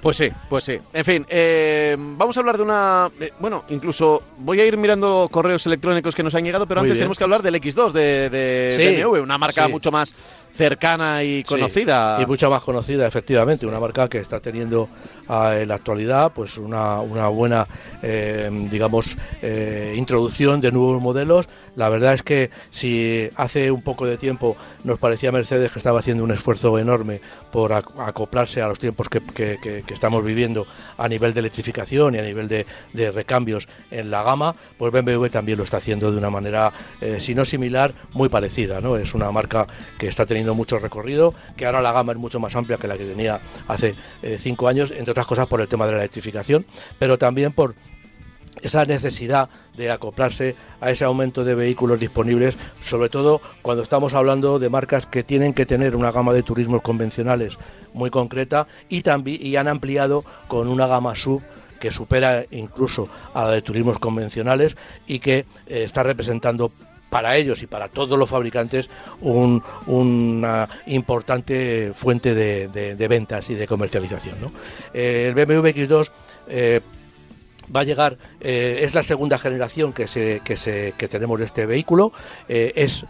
[0.01, 0.79] Pues sí, pues sí.
[0.93, 3.11] En fin, eh, vamos a hablar de una.
[3.19, 6.95] Eh, bueno, incluso voy a ir mirando correos electrónicos que nos han llegado, pero antes
[6.95, 10.15] tenemos que hablar del X2 de, de BMW, una marca mucho más
[10.55, 12.19] cercana y conocida.
[12.21, 14.89] y mucho más conocida, efectivamente, una marca que está teniendo
[15.29, 17.67] en la actualidad pues una, una buena,
[18.01, 21.49] eh, digamos, eh, introducción de nuevos modelos.
[21.75, 25.99] La verdad es que si hace un poco de tiempo nos parecía Mercedes que estaba
[25.99, 31.33] haciendo un esfuerzo enorme por acoplarse a los tiempos que, que, estamos viviendo a nivel
[31.33, 32.65] de electrificación y a nivel de,
[33.11, 37.35] recambios en la gama, pues BMW también lo está haciendo de una manera, eh, si
[37.35, 38.81] no similar, muy parecida.
[38.81, 38.97] ¿no?
[38.97, 42.55] Es una marca que está teniendo mucho recorrido, que ahora la gama es mucho más
[42.55, 43.95] amplia que la que tenía hace
[44.37, 46.65] cinco años, entre otras cosas por el tema de la electrificación,
[46.99, 47.73] pero también por
[48.61, 49.47] esa necesidad
[49.77, 55.05] de acoplarse a ese aumento de vehículos disponibles, sobre todo cuando estamos hablando de marcas
[55.05, 57.57] que tienen que tener una gama de turismos convencionales
[57.93, 61.41] muy concreta y también y han ampliado con una gama sub
[61.79, 64.75] que supera incluso a la de turismos convencionales
[65.07, 66.73] y que eh, está representando
[67.09, 68.89] para ellos y para todos los fabricantes
[69.21, 74.35] una importante fuente de, ventas y de comercialización.
[74.93, 76.11] Eh, el BMW X2
[76.47, 76.81] eh,
[77.73, 81.45] va a llegar, eh, es la segunda generación que, se, que, se, que tenemos de
[81.45, 82.11] este vehículo,
[82.47, 83.05] es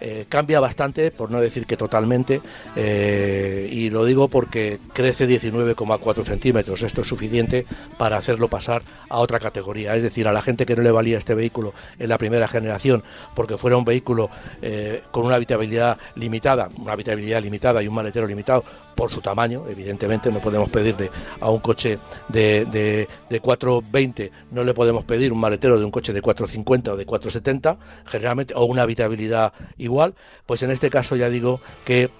[0.00, 2.40] eh, cambia bastante, por no decir que totalmente,
[2.76, 6.82] eh, y lo digo porque crece 19,4 centímetros.
[6.82, 7.66] Esto es suficiente
[7.98, 9.94] para hacerlo pasar a otra categoría.
[9.96, 13.02] Es decir, a la gente que no le valía este vehículo en la primera generación,
[13.34, 14.30] porque fuera un vehículo
[14.62, 19.64] eh, con una habitabilidad limitada, una habitabilidad limitada y un maletero limitado por su tamaño,
[19.68, 21.98] evidentemente no podemos pedirle a un coche
[22.28, 26.92] de, de, de 420, no le podemos pedir un maletero de un coche de 450
[26.92, 29.29] o de 470, generalmente, o una habitabilidad
[29.78, 30.14] igual,
[30.46, 32.10] pues en este caso ya digo que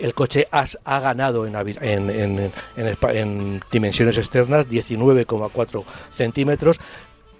[0.00, 1.54] el coche ha ganado en,
[2.10, 6.78] en, en dimensiones externas 19,4 centímetros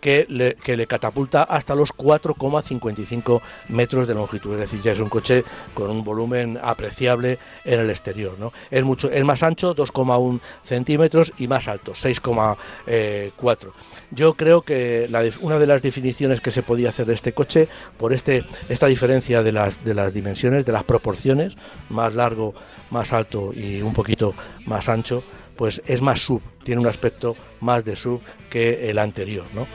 [0.07, 3.40] que le, catapulta hasta los 4,55
[3.71, 4.53] metros de longitud.
[4.53, 5.42] Es decir, ya es un coche
[5.75, 8.37] con un volumen apreciable en el exterior.
[8.71, 13.73] Es, mucho, es más ancho, 2,1 centímetros, y más alto, 6,4.
[14.12, 15.09] Yo creo que
[15.40, 17.66] una de las definiciones que se podía hacer de este coche,
[17.99, 21.57] por este, esta diferencia de las, de las dimensiones, de las proporciones,
[21.88, 22.55] más largo,
[22.90, 24.35] más alto y un poquito
[24.66, 25.25] más ancho,
[25.57, 29.47] pues es más sub, tiene un aspecto más de sub que el anterior.
[29.55, 29.66] ¿no?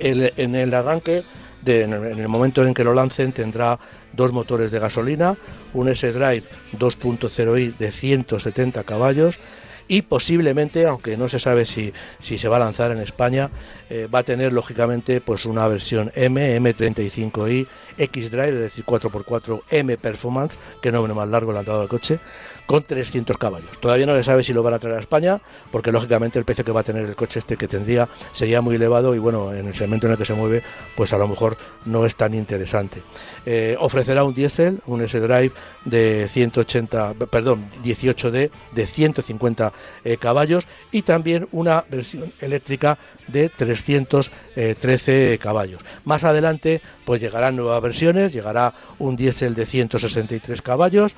[0.00, 1.24] en el arranque,
[1.66, 3.78] en el momento en que lo lancen, tendrá
[4.12, 5.36] dos motores de gasolina,
[5.74, 6.44] un S-Drive
[6.78, 9.38] 2.0i de 170 caballos
[9.90, 13.48] y posiblemente, aunque no se sabe si, si se va a lanzar en España,
[13.88, 19.96] eh, va a tener lógicamente pues una versión M, M35i, X-Drive, es decir, 4x4 M
[19.96, 22.20] Performance, que nombre más largo lanzado del coche,
[22.68, 23.78] con 300 caballos.
[23.80, 25.40] Todavía no se sabe si lo van a traer a España,
[25.72, 28.76] porque lógicamente el precio que va a tener el coche este que tendría sería muy
[28.76, 30.62] elevado y bueno, en el segmento en el que se mueve,
[30.94, 33.00] pues a lo mejor no es tan interesante.
[33.46, 35.52] Eh, ofrecerá un diésel, un S-Drive
[35.86, 39.72] de 180, perdón, 18D de 150
[40.04, 45.80] eh, caballos y también una versión eléctrica de 313 eh, caballos.
[46.04, 51.16] Más adelante, pues llegarán nuevas versiones, llegará un diésel de 163 caballos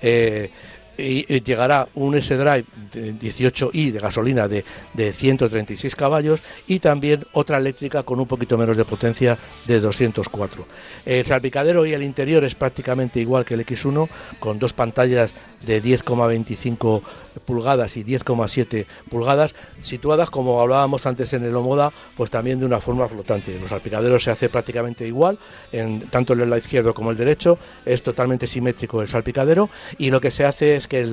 [0.00, 0.50] eh,
[0.98, 8.02] y, llegará un S-Drive 18i de gasolina de, de, 136 caballos y también otra eléctrica
[8.02, 10.66] con un poquito menos de potencia de 204.
[11.06, 14.08] El salpicadero y el interior es prácticamente igual que el X1
[14.40, 15.34] con dos pantallas
[15.64, 17.02] de 10,25
[17.38, 22.80] pulgadas y 10,7 pulgadas situadas como hablábamos antes en el Omoda pues también de una
[22.80, 23.56] forma flotante.
[23.60, 25.38] Los salpicaderos se hace prácticamente igual
[25.70, 30.20] en tanto el lado izquierdo como el derecho es totalmente simétrico el salpicadero y lo
[30.20, 31.06] que se hace es que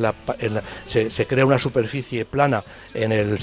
[0.87, 3.37] se, crea una superficie plana en el,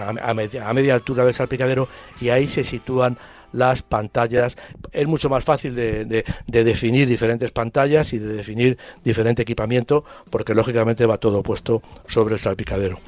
[0.00, 1.88] a, media, altura del salpicadero
[2.20, 3.18] y ahí se sitúan
[3.52, 4.56] las pantallas.
[4.92, 11.06] Es mucho más fácil de, definir diferentes pantallas y de definir diferente equipamiento porque lógicamente
[11.06, 12.98] va todo puesto sobre el salpicadero.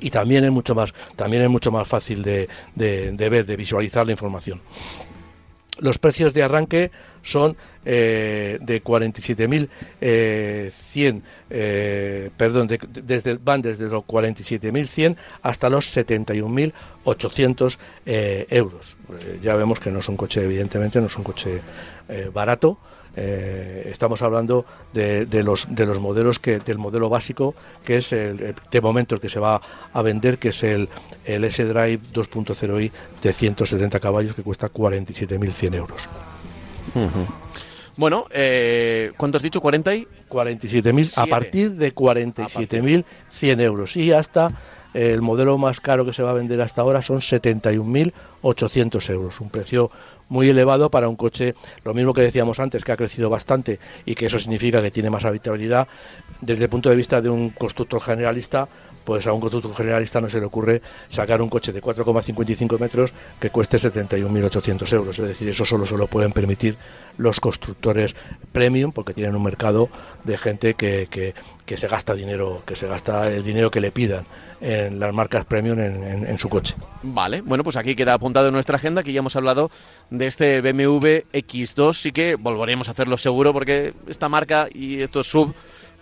[0.00, 4.04] y también es mucho más también es mucho más fácil de, de ver de visualizar
[4.04, 4.60] la información
[5.78, 6.90] los precios de arranque
[7.22, 9.68] son eh, de 47.100,
[10.00, 10.70] eh,
[11.50, 18.96] eh, perdón, desde, van desde los 47.100 hasta los 71.800 eh, euros.
[19.42, 21.60] ya vemos que no es un coche, evidentemente, no es un coche
[22.32, 22.78] barato,
[23.16, 28.54] eh, estamos hablando de, los, de los modelos que del modelo básico que es el,
[28.70, 29.60] de momento el que se va
[29.92, 30.88] a vender que es el,
[31.24, 32.90] el S-Drive 2.0i
[33.22, 36.08] de 170 caballos que cuesta 47.100 euros.
[37.96, 39.60] Bueno, eh, ¿cuánto has dicho?
[39.60, 40.08] ¿40 y?
[40.28, 44.48] 47.000 a partir de 47.100 euros y hasta
[44.94, 49.50] el modelo más caro que se va a vender hasta ahora son 71.800 euros, un
[49.50, 49.90] precio
[50.28, 51.54] muy elevado para un coche,
[51.84, 55.10] lo mismo que decíamos antes, que ha crecido bastante y que eso significa que tiene
[55.10, 55.88] más habitabilidad,
[56.40, 58.68] desde el punto de vista de un constructor generalista,
[59.04, 63.12] pues a un constructor generalista no se le ocurre sacar un coche de 4,55 metros
[63.40, 65.18] que cueste 71.800 euros.
[65.18, 66.76] Es decir, eso solo se lo pueden permitir
[67.16, 68.16] los constructores
[68.52, 69.88] premium porque tienen un mercado
[70.24, 71.34] de gente que, que,
[71.66, 74.24] que se gasta dinero, que se gasta el dinero que le pidan
[74.60, 76.74] en las marcas premium en, su coche.
[77.02, 79.70] Vale, bueno, pues aquí queda apuntado en nuestra agenda que ya hemos hablado
[80.10, 85.26] de este BMW X2, sí que volveremos a hacerlo seguro porque esta marca y estos
[85.26, 85.54] sub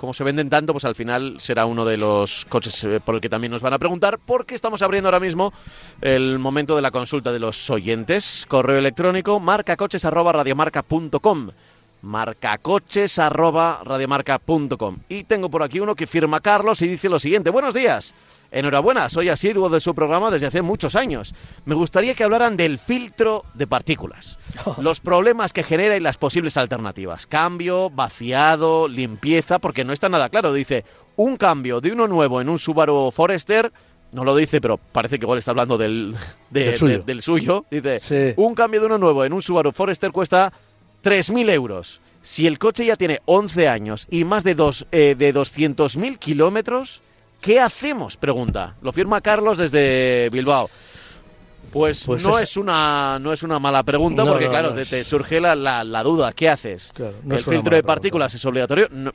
[0.02, 3.20] como se venden tanto, pues al final será uno de los coches eh, por el
[3.20, 5.52] que también nos van a preguntar, porque estamos abriendo ahora mismo
[6.00, 8.44] el momento de la consulta de los oyentes.
[8.48, 11.50] Correo electrónico marcacoches@radiomarca.com
[12.02, 14.98] marcacoches@radiomarca.com.
[15.08, 18.12] Y tengo por aquí uno que firma Carlos y dice lo siguiente: Buenos días.
[18.52, 21.34] Enhorabuena, soy asiduo de su programa desde hace muchos años.
[21.64, 24.38] Me gustaría que hablaran del filtro de partículas,
[24.78, 27.26] los problemas que genera y las posibles alternativas.
[27.26, 30.52] Cambio, vaciado, limpieza, porque no está nada claro.
[30.52, 30.84] Dice,
[31.16, 33.72] un cambio de uno nuevo en un Subaru Forester,
[34.12, 36.14] no lo dice, pero parece que igual está hablando del,
[37.22, 37.64] suyo.
[37.70, 40.52] Dice, un cambio de uno nuevo en un Subaru Forester cuesta
[41.02, 42.02] 3.000 euros.
[42.20, 47.00] Si el coche ya tiene 11 años y más de, dos, eh, de 200.000 kilómetros
[47.42, 48.16] ¿Qué hacemos?
[48.16, 48.76] Pregunta.
[48.80, 50.70] Lo firma Carlos desde Bilbao.
[51.72, 55.56] Pues, pues no, es una, no es una mala pregunta, porque claro, te, surge la,
[55.56, 56.32] la, duda.
[56.32, 56.92] ¿Qué haces?
[57.28, 58.88] ¿El filtro de partículas es obligatorio?
[58.90, 59.10] No.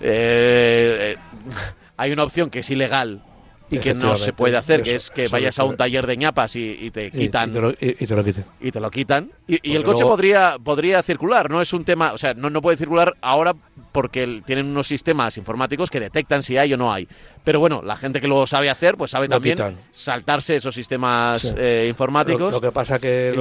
[0.00, 1.16] Eh, eh,
[1.96, 3.22] hay una opción que es ilegal
[3.70, 6.56] y que no se puede hacer, que es que vayas a un taller de ñapas
[6.56, 7.50] y, te quitan.
[7.50, 8.44] Y, te, lo, quiten.
[8.60, 9.30] Y te lo quitan.
[9.46, 12.76] Y, el coche podría, podría circular, no es un tema, o sea, no, no puede
[12.76, 13.54] circular ahora
[13.92, 17.08] porque tienen unos sistemas informáticos que detectan si hay o no hay.
[17.46, 19.56] Pero bueno, la gente que lo sabe hacer, pues sabe también
[19.92, 22.50] saltarse esos sistemas eh, informáticos.
[22.50, 23.32] Lo, que pasa que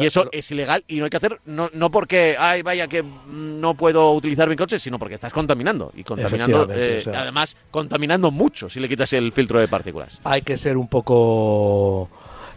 [0.00, 3.04] y, eso es ilegal y no hay que hacer, no, no porque, ay, vaya, que
[3.26, 5.92] no puedo utilizar mi coche, sino porque estás contaminando.
[5.94, 10.18] Y contaminando, eh, además, contaminando mucho si le quitas el filtro de partículas.
[10.24, 12.08] Hay que ser un poco...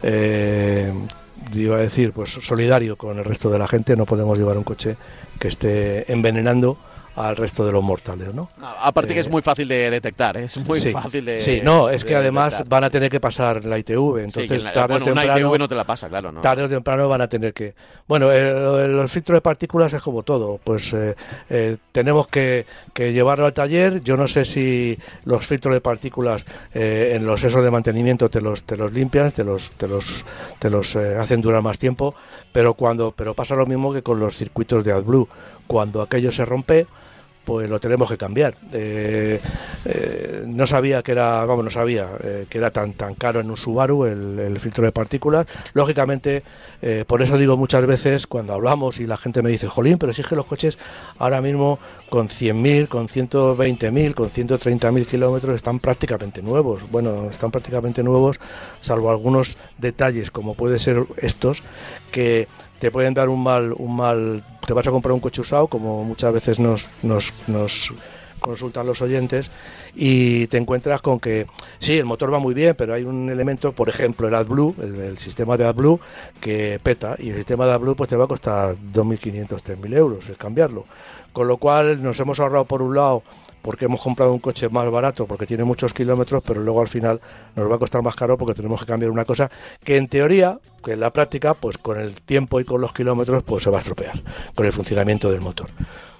[0.03, 0.89] Eh,
[1.53, 4.63] iba a decir, pues solidario con el resto de la gente, no podemos llevar un
[4.63, 4.95] coche
[5.37, 6.77] que esté envenenando
[7.15, 8.49] al resto de los mortales, ¿no?
[8.81, 10.45] aparte que es eh, muy fácil de detectar, ¿eh?
[10.45, 13.77] es muy fácil de Sí, no, es que además van a tener que pasar la
[13.77, 15.31] ITV, entonces tarde o temprano...
[15.31, 16.41] Una ITV no te la pasa, claro, ¿no?
[16.41, 17.75] Tarde o temprano van a tener que...
[18.07, 20.95] Bueno, el, el filtro de partículas es como todo, pues
[21.49, 27.25] eh, tenemos que, llevarlo al taller, yo no sé si los filtros de partículas en
[27.25, 30.25] los sesos de mantenimiento te los, te los limpian, te los, te los,
[30.59, 32.15] te los hacen durar más tiempo,
[32.51, 35.27] pero, cuando, pero pasa lo mismo que con los circuitos de AdBlue,
[35.67, 36.87] cuando aquello se rompe
[37.43, 38.55] pues lo tenemos que cambiar.
[38.71, 39.39] Eh,
[39.85, 43.49] eh, no sabía que era, vamos, no sabía eh, que era tan tan caro en
[43.49, 45.45] un Subaru el, filtro de partículas.
[45.73, 46.43] Lógicamente,
[47.07, 50.21] por eso digo muchas veces cuando hablamos y la gente me dice, jolín, pero si
[50.21, 50.77] es que los coches
[51.17, 51.79] ahora mismo
[52.09, 56.89] con 100.000, con 120.000, con 130.000 kilómetros están prácticamente nuevos.
[56.91, 58.39] Bueno, están prácticamente nuevos,
[58.79, 61.63] salvo algunos detalles como puede ser estos
[62.11, 62.47] que
[62.83, 66.03] te pueden dar un mal, un mal, te vas a comprar un coche usado, como
[66.03, 67.93] muchas veces nos, nos, nos
[68.41, 69.49] consultan los oyentes,
[69.95, 71.47] y te encuentras con que
[71.79, 75.17] sí, el motor va muy bien, pero hay un elemento, por ejemplo, el AdBlue, el,
[75.17, 76.01] sistema de AdBlue,
[76.41, 80.27] que peta, y el sistema de AdBlue pues te va a costar 2.500, 3.000 euros
[80.27, 80.83] el cambiarlo.
[81.33, 83.23] Con lo cual nos hemos ahorrado por un lado
[83.61, 87.21] porque hemos comprado un coche más barato, porque tiene muchos kilómetros, pero luego al final
[87.55, 89.49] nos va a costar más caro porque tenemos que cambiar una cosa
[89.83, 93.41] que en teoría, que en la práctica, pues con el tiempo y con los kilómetros,
[93.43, 94.21] pues se va a estropear
[94.53, 95.69] con el funcionamiento del motor.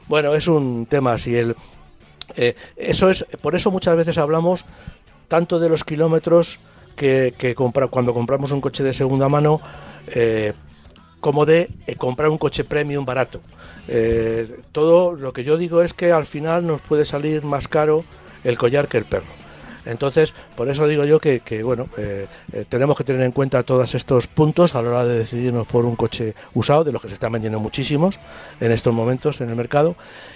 [0.08, 1.36] Bueno, es un tema así.
[1.36, 1.56] El,
[2.36, 4.66] eh, eso es, por eso muchas veces hablamos
[5.28, 6.60] tanto de los kilómetros
[6.96, 9.60] que, compra, cuando compramos un coche de segunda mano,
[10.08, 10.54] eh,
[11.20, 13.42] como de eh, comprar un coche premium barato.
[13.88, 18.04] Eh, todo lo que yo digo es que al final nos puede salir más caro
[18.44, 19.44] el collar que el perro.
[19.86, 23.96] Entonces, por eso digo yo que, bueno, eh, eh, tenemos que tener en cuenta todos
[23.96, 27.16] estos puntos a la hora de decidirnos por un coche usado, de los que se
[27.16, 28.20] están vendiendo muchísimos
[28.62, 29.96] en estos momentos en el mercado,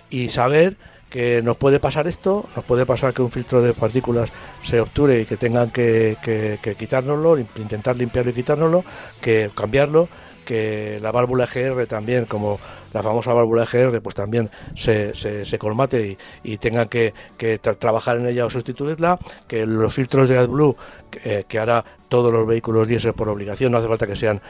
[0.09, 0.75] y saber
[1.09, 5.21] que nos puede pasar esto, nos puede pasar que un filtro de partículas se obture
[5.21, 8.83] y que tengan que, que, que quitárnoslo, intentar limpiarlo y quitárnoslo,
[9.21, 10.09] que cambiarlo,
[10.47, 12.57] que la válvula GR también, como
[12.93, 17.77] la famosa válvula GR, pues también se, se, colmate y, y tengan que, que tra-
[17.77, 20.77] trabajar en ella o sustituirla, que los filtros de AdBlue,
[21.11, 24.41] que, eh, que hará todos los vehículos diésel por obligación, no hace falta que sean,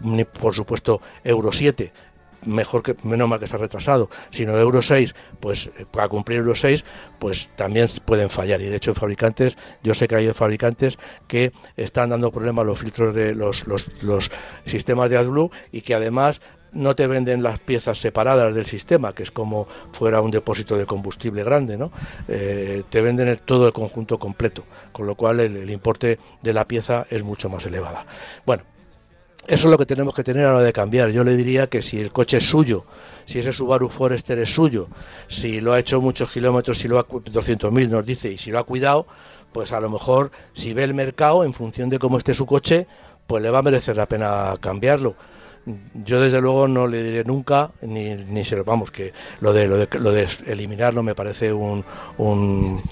[0.00, 1.92] ni por supuesto, Euro 7,
[2.44, 6.54] mejor que menos mal que está retrasado, sino Euro 6, pues eh, para cumplir Euro
[6.54, 6.84] 6,
[7.18, 8.60] pues también pueden fallar.
[8.60, 13.14] Y de hecho, fabricantes, yo sé que hay fabricantes que están dando problemas los filtros
[13.14, 14.30] de los, los, los
[14.64, 16.40] sistemas de AdBlue y que además
[16.72, 20.86] no te venden las piezas separadas del sistema, que es como fuera un depósito de
[20.86, 21.92] combustible grande, ¿no?
[22.28, 26.52] Eh, te venden el- todo el conjunto completo, con lo cual el, el importe de
[26.54, 28.06] la pieza es mucho más elevada.
[28.46, 28.62] Bueno,
[29.46, 31.10] eso es lo que tenemos que tener a la hora de cambiar.
[31.10, 32.84] Yo le diría que si el coche es suyo,
[33.24, 34.88] si ese Subaru Forester es suyo,
[35.28, 38.50] si lo ha hecho muchos kilómetros, si lo ha cu- 200.000 nos dice, y si
[38.50, 39.06] lo ha cuidado,
[39.52, 42.86] pues a lo mejor si ve el mercado en función de cómo esté su coche,
[43.26, 45.14] pues le va a merecer la pena cambiarlo.
[46.04, 49.68] Yo desde luego no le diré nunca, ni, ni se lo vamos, que lo de,
[49.68, 51.84] lo de, lo de eliminarlo me parece un,
[52.18, 52.82] un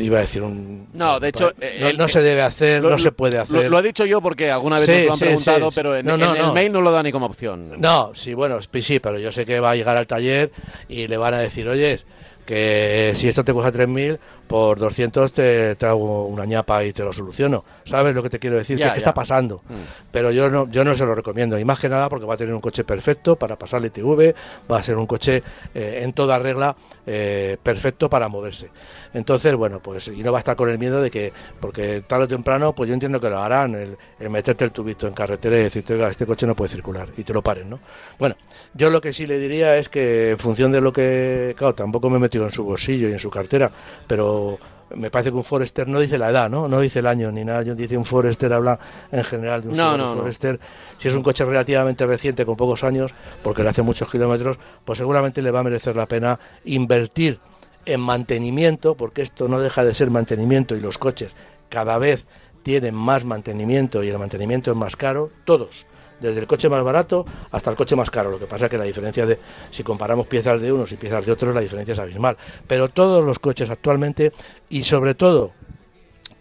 [0.00, 2.98] iba a decir un No, de hecho, no, el- no se debe hacer, Lo- no
[2.98, 3.70] se puede hacer.
[3.70, 5.96] lo he dicho yo porque alguna vez Sí, nos lo han sí, preguntado, sí, pero
[5.96, 7.78] en, no, no, en el mail no lo da ni como opción.
[7.80, 10.52] No, sí, bueno, sí, pero yo sé que va a llegar al taller
[10.88, 11.98] y le van a decir, oye,
[12.44, 17.12] que si esto te cuesta 3.000, por 200 te, hago una ñapa y te lo
[17.12, 17.64] soluciono.
[17.84, 18.78] ¿Sabes lo que te quiero decir?
[18.78, 19.62] Ya, que es que está pasando.
[19.68, 19.74] Mm.
[20.10, 21.58] Pero yo no, yo no se lo recomiendo.
[21.58, 24.34] Y más que nada porque va a tener un coche perfecto para pasar la ITV,
[24.70, 25.42] va a ser un coche
[25.74, 26.76] eh, en toda regla
[27.06, 28.70] eh, perfecto para moverse.
[29.12, 32.24] Entonces, bueno, pues y no va a estar con el miedo de que, porque tarde
[32.24, 35.58] o temprano, pues yo entiendo que lo harán, el, el meterte el tubito en carretera
[35.58, 37.80] y decirte, oiga, este coche no puede circular y te lo paren, ¿no?
[38.18, 38.36] Bueno,
[38.74, 42.10] yo lo que sí le diría es que en función de lo que, claro, tampoco
[42.10, 43.70] me he metido en su bolsillo y en su cartera,
[44.06, 44.58] pero
[44.94, 46.68] me parece que un Forester no dice la edad, ¿no?
[46.68, 47.62] No dice el año ni nada.
[47.62, 48.78] Yo dice un Forester habla
[49.10, 50.20] en general de un No, no, no.
[50.20, 50.58] Forester.
[50.98, 54.98] Si es un coche relativamente reciente con pocos años, porque le hace muchos kilómetros, pues
[54.98, 57.38] seguramente le va a merecer la pena invertir
[57.86, 61.34] en mantenimiento, porque esto no deja de ser mantenimiento y los coches
[61.68, 62.26] cada vez
[62.62, 65.86] tienen más mantenimiento y el mantenimiento es más caro, todos
[66.20, 68.30] desde el coche más barato hasta el coche más caro.
[68.30, 69.38] Lo que pasa es que la diferencia de,
[69.70, 72.36] si comparamos piezas de unos y piezas de otros, la diferencia es abismal.
[72.66, 74.32] Pero todos los coches actualmente,
[74.68, 75.52] y sobre todo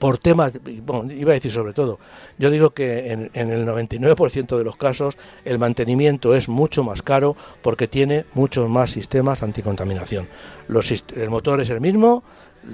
[0.03, 1.97] por temas, bueno, iba a decir sobre todo,
[2.37, 7.37] yo digo que en, el 99% de los casos el mantenimiento es mucho más caro
[7.61, 10.27] porque tiene muchos más sistemas anticontaminación.
[10.67, 12.21] Los el motor es el mismo,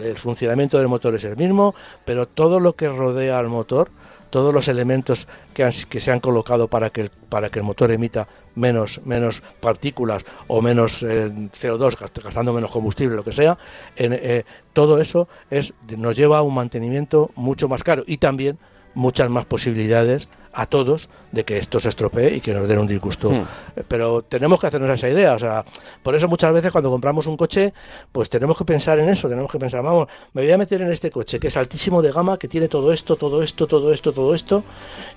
[0.01, 3.91] el funcionamiento del motor es el mismo, pero todo lo que rodea al motor,
[4.29, 7.65] todos los elementos que, han- que se han colocado para que el, para que el
[7.65, 13.31] motor emita menos, menos partículas o menos eh, CO2, gast- gastando menos combustible, lo que
[13.31, 13.57] sea,
[13.95, 18.57] eh, todo eso es, nos lleva a un mantenimiento mucho más caro y también
[18.95, 22.87] muchas más posibilidades a todos de que esto se estropee y que nos den un
[22.87, 23.29] disgusto.
[23.29, 23.45] Hmm.
[23.87, 25.63] Pero tenemos que hacernos esa idea, o sea,
[26.01, 27.73] por eso muchas veces cuando compramos un coche,
[28.11, 30.91] pues tenemos que pensar en eso, tenemos que pensar, vamos, me voy a meter en
[30.91, 34.11] este coche que es altísimo de gama, que tiene todo esto, todo esto, todo esto,
[34.11, 34.63] todo esto,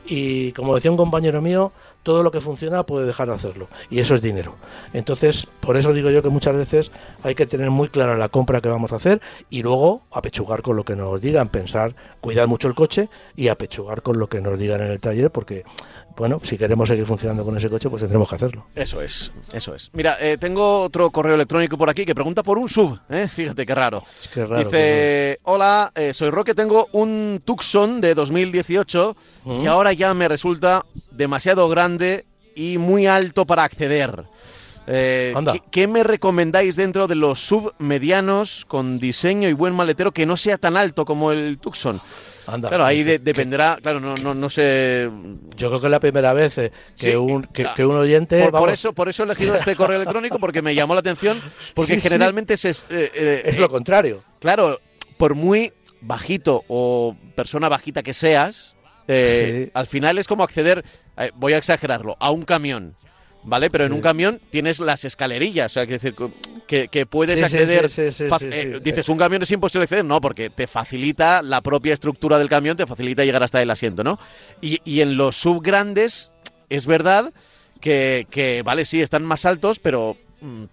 [0.06, 1.72] y como decía un compañero mío,
[2.02, 4.56] todo lo que funciona puede dejar de hacerlo, y eso es dinero.
[4.92, 6.90] Entonces, por eso digo yo que muchas veces
[7.22, 9.20] hay que tener muy clara la compra que vamos a hacer
[9.50, 14.02] y luego apechugar con lo que nos digan, pensar, cuidar mucho el coche y apechugar
[14.02, 15.64] con lo que nos digan en el taller, porque,
[16.16, 18.66] bueno, si queremos seguir funcionando con ese coche, pues tendremos que hacerlo.
[18.74, 19.90] Eso es, eso es.
[19.92, 23.28] Mira, eh, tengo otro correo electrónico por aquí que pregunta por un sub, ¿eh?
[23.34, 24.04] Fíjate qué raro.
[24.20, 29.16] Es que raro, Dice, hola, eh, soy Roque, tengo un Tucson de 2018
[29.62, 34.24] y ahora ya me resulta demasiado grande y muy alto para acceder.
[34.86, 35.32] Eh.
[35.52, 40.36] ¿qué, qué me recomendáis dentro de los submedianos con diseño y buen maletero que no
[40.36, 42.00] sea tan alto como el Tucson?
[42.46, 45.08] Anda, Claro, ahí de- dependerá, claro, no, no, no sé.
[45.56, 47.94] Yo creo que es la primera vez eh, que, Sí, un, que, ah, que un
[47.96, 48.42] oyente...
[48.42, 51.40] Por, por eso, por eso he elegido este correo electrónico porque me llamó la atención,
[51.74, 54.24] porque Sí, generalmente es, eh, eh, es lo contrario.
[54.40, 54.80] Claro,
[55.16, 58.74] por muy bajito o persona bajita que seas,
[59.74, 60.84] al final es como acceder,
[61.36, 62.96] voy a exagerarlo, a un camión.
[63.44, 63.70] ¿Vale?
[63.70, 66.14] Pero en un camión tienes las escalerillas, o sea, que decir
[66.68, 67.88] que, que puedes Sí, acceder.
[67.90, 68.02] sí,
[68.42, 72.48] eh, dices, un camión es imposible acceder, no, porque te facilita la propia estructura del
[72.48, 74.18] camión, te facilita llegar hasta el asiento, ¿no?
[74.60, 76.30] Y, y en los subgrandes,
[76.68, 77.32] es verdad
[77.80, 80.16] que, que, vale, sí, están más altos, pero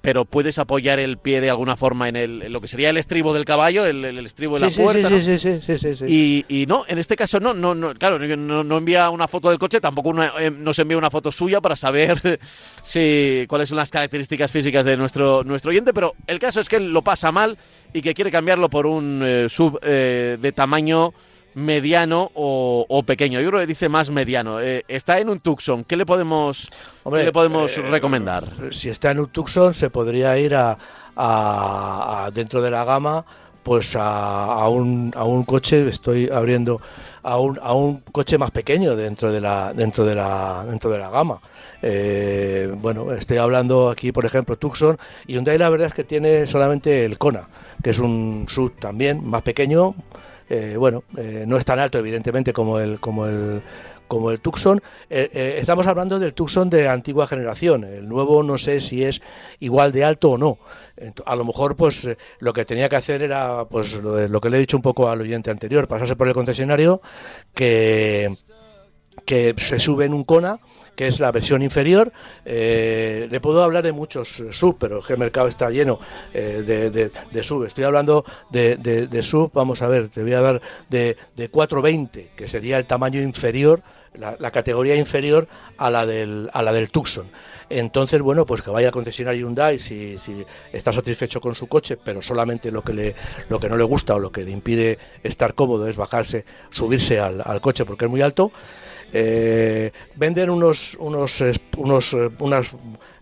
[0.02, 2.98] pero puedes apoyar el pie de alguna forma en, el, en lo que sería el
[2.98, 5.08] estribo del caballo, el, el estribo de la Sí, puerta.
[5.10, 5.22] sí, ¿no?
[5.22, 6.06] sí, sí, sí, sí, sí.
[6.08, 9.50] Y, y no, en este caso no, no, no claro, no, no envía una foto
[9.50, 12.40] del coche, tampoco una- eh, nos envía una foto suya para saber
[12.82, 16.78] si, cuáles son las características físicas de nuestro, nuestro oyente, pero el caso es que
[16.78, 17.58] él lo pasa mal
[17.94, 21.14] y que quiere cambiarlo por un eh, sub eh, de tamaño
[21.60, 23.40] mediano o, o pequeño.
[23.42, 24.60] Yo creo que dice más mediano.
[24.60, 25.84] Eh, está en un Tucson.
[25.84, 26.70] ¿Qué le podemos,
[27.04, 28.44] Hombre, qué le podemos eh, recomendar?
[28.72, 30.78] si está en un Tucson se podría ir a,
[31.16, 33.26] a- a- dentro de la gama
[33.64, 36.80] pues a, a un, a un coche estoy abriendo
[37.24, 40.98] a un, a un coche más pequeño dentro de la dentro de la dentro de
[40.98, 41.40] la gama
[41.82, 44.98] Eh, bueno estoy hablando aquí por ejemplo Tucson
[45.28, 47.48] y Hyundai la verdad es que tiene solamente el Kona
[47.84, 49.96] que es un sub también más pequeño
[50.50, 53.62] eh, bueno, eh, no es tan alto evidentemente como el como el
[54.08, 54.82] como el Tucson.
[55.10, 57.84] Eh, eh, estamos hablando del Tucson de antigua generación.
[57.84, 59.22] El nuevo no sé si es
[59.60, 60.58] igual de alto o no.
[61.26, 64.42] A lo mejor, pues eh, lo que tenía que hacer era, pues lo, de- lo
[64.42, 67.02] que le he dicho un poco al oyente anterior, pasarse por el concesionario
[67.54, 68.30] que
[69.26, 70.60] que se sube en un Kona,
[71.00, 72.12] que es la versión inferior.
[72.44, 75.98] Eh, le puedo hablar de muchos eh, sub, pero el mercado está lleno
[76.34, 77.64] eh, de, de- sub.
[77.64, 82.50] Estoy hablando de, sub, vamos a ver, te voy a dar de, de 420, que
[82.50, 83.82] sería el tamaño inferior,
[84.14, 85.48] la, categoría inferior
[85.78, 87.28] a la del, a la del Tucson.
[87.70, 90.44] Entonces, bueno, pues que vaya al concesionario Hyundai si, si
[90.74, 93.16] está satisfecho con su coche, pero solamente lo que, le,
[93.48, 97.22] lo que no le gusta o lo que le impide estar cómodo es bajarse, subirse
[97.22, 98.52] al coche porque es muy alto.
[99.14, 102.74] Eh, venden unos, unos, es- unos, eh, unas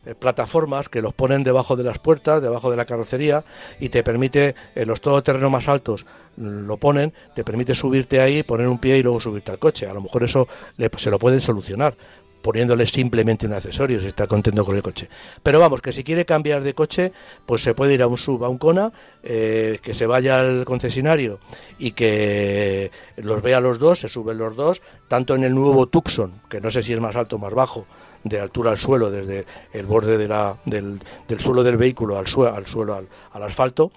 [0.06, 3.44] eh, plataformas que los ponen debajo de las puertas, debajo de la carrocería
[3.80, 6.06] y te permite, en los todoterrenos más altos
[6.38, 9.88] lo ponen, te permite subirte ahí, poner un pie y luego subirte al coche.
[9.88, 11.96] A lo mejor eso le- se lo pueden solucionar
[12.42, 15.10] poniéndole simplemente un accesorio si está contento con el coche.
[15.44, 17.12] Pero vamos, que si quiere cambiar de coche,
[17.46, 18.92] pues se puede ir a un sub, a un Kona,
[19.24, 21.40] eh, que se vaya al concesionario
[21.80, 26.32] y que los vea los dos, se suben los dos, tanto en el nuevo Tucson,
[26.50, 27.86] que no sé si es más alto o más bajo,
[28.24, 32.28] de altura al suelo, desde el borde de la- del, del suelo del vehículo al,
[32.28, 33.92] sue- al suelo, al, al asfalto,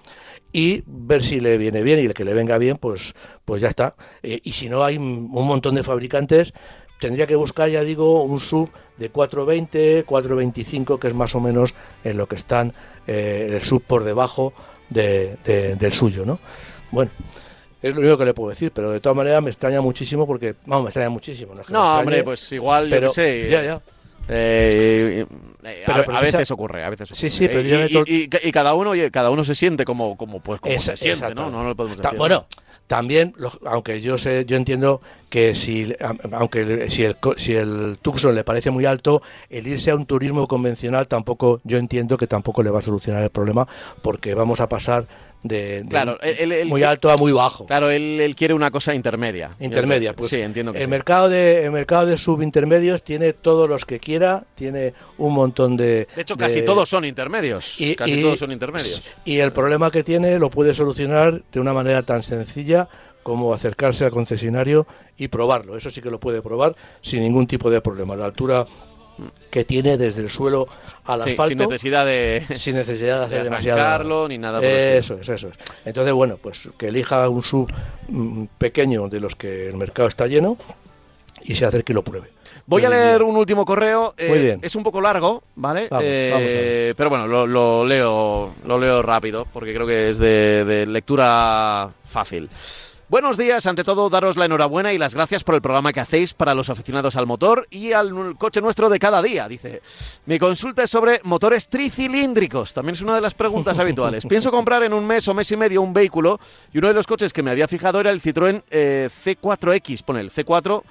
[0.53, 3.13] y ver si le viene bien y el que le venga bien, pues,
[3.45, 3.95] pues ya está.
[4.23, 6.53] Eh, y si no, hay un montón de fabricantes
[7.01, 11.73] tendría que buscar, ya digo, un sub de 420, 425, que es más o menos
[12.03, 12.73] en lo que están
[13.07, 14.53] eh, el sub por debajo
[14.89, 16.39] de- de- del suyo, ¿no?
[16.91, 17.09] Bueno,
[17.81, 20.53] es lo único que le puedo decir, pero de todas maneras me extraña muchísimo porque,
[20.67, 21.55] vamos, me extraña muchísimo.
[21.55, 23.47] No, es que No, extrañe, hombre, pues igual, yo pero, qué sé.
[23.49, 23.81] Ya, ya.
[24.29, 25.25] Eh,
[25.63, 27.31] eh, Pero a, veces ocurre, a veces Sí, ocurre.
[27.31, 29.83] sí, pero Eh, yo y, y- y- y cada uno, oye, cada uno se siente
[29.83, 31.33] como, como pues como Esa- se siente.
[31.33, 31.49] ¿no?
[31.49, 32.17] No, lo podemos decir.
[32.17, 32.45] bueno,
[32.91, 33.33] también,
[33.65, 35.95] aunque yo sé, yo entiendo que si,
[36.33, 40.45] aunque si el, si el Tucson le parece muy alto, el irse a un turismo
[40.45, 43.65] convencional tampoco, yo entiendo que tampoco le va a solucionar el problema,
[44.01, 45.05] porque vamos a pasar
[45.43, 47.65] de, de Claro, el- muy alto a muy bajo.
[47.65, 49.49] Claro, él, él quiere una cosa intermedia.
[49.59, 50.89] Intermedia, pues Sí, entiendo que el sí.
[50.91, 56.07] mercado de el mercado de subintermedios tiene todos los que quiera, tiene un montón de
[56.15, 57.79] De hecho, casi todos son intermedios.
[57.81, 59.01] y- casi y- todos son intermedios.
[59.25, 62.87] Y el problema que tiene lo puede solucionar de una manera tan sencilla
[63.23, 64.87] como acercarse al concesionario
[65.17, 65.77] y probarlo.
[65.77, 68.15] Eso sí que lo puede probar sin ningún tipo de problema.
[68.15, 68.65] La altura
[69.49, 70.67] que tiene desde el suelo
[71.05, 74.67] al Sí, asfalto sin necesidad de, sin necesidad de hacer de demasiado ni nada por
[74.69, 77.71] eso es eso es entonces bueno pues que elija un sub
[78.07, 80.57] mm, pequeño de los que el mercado está lleno
[81.43, 82.29] y se acerque y lo pruebe
[82.67, 84.13] Voy a leer un último correo.
[84.17, 84.59] eh, Muy bien.
[84.61, 85.87] Es un poco largo, ¿vale?
[85.89, 90.19] Vamos, Eh, vamos pero bueno, lo, lo leo, lo leo rápido porque creo que es
[90.19, 92.49] de, de lectura fácil.
[93.11, 96.33] Buenos días, ante todo daros la enhorabuena y las gracias por el programa que hacéis
[96.33, 99.81] para los aficionados al motor y al coche nuestro de cada día, dice.
[100.27, 104.25] Mi consulta es sobre motores tricilíndricos, también es una de las preguntas habituales.
[104.25, 106.39] Pienso comprar en un mes o mes y medio un vehículo
[106.71, 110.21] y uno de los coches que me había fijado era el Citroën eh, C4X, pone
[110.21, 110.81] el C4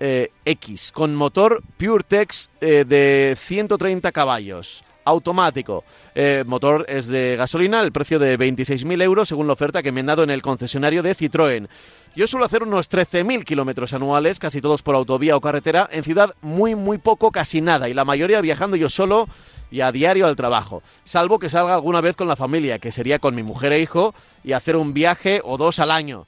[0.00, 5.84] eh, X, con motor PureTex eh, de 130 caballos, automático.
[6.14, 10.00] Eh, motor es de gasolina, el precio de 26.000 euros según la oferta que me
[10.00, 11.68] han dado en el concesionario de Citroën.
[12.16, 16.34] Yo suelo hacer unos 13.000 kilómetros anuales, casi todos por autovía o carretera, en ciudad
[16.42, 19.28] muy, muy poco, casi nada, y la mayoría viajando yo solo
[19.70, 23.18] y a diario al trabajo, salvo que salga alguna vez con la familia, que sería
[23.18, 26.26] con mi mujer e hijo, y hacer un viaje o dos al año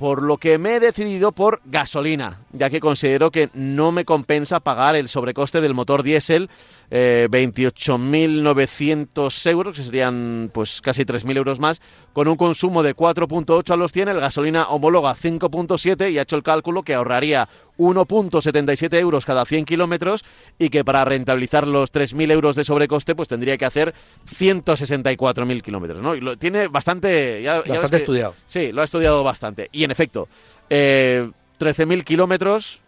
[0.00, 4.58] por lo que me he decidido por gasolina, ya que considero que no me compensa
[4.58, 6.48] pagar el sobrecoste del motor diésel,
[6.90, 11.82] eh, 28.900 euros, que serían pues casi 3.000 euros más,
[12.12, 16.36] con un consumo de 4.8 a los 100, el gasolina homóloga 5.7 y ha hecho
[16.36, 20.24] el cálculo que ahorraría 1.77 euros cada 100 kilómetros
[20.58, 23.94] y que para rentabilizar los 3.000 euros de sobrecoste pues tendría que hacer
[24.28, 26.02] 164.000 kilómetros.
[26.02, 26.14] ¿no?
[26.14, 27.42] Y lo tiene bastante...
[27.42, 28.34] Ya, bastante estudiado.
[28.46, 29.68] Sí, lo ha estudiado bastante.
[29.72, 30.28] Y en efecto,
[30.68, 32.82] eh, 13.000 kilómetros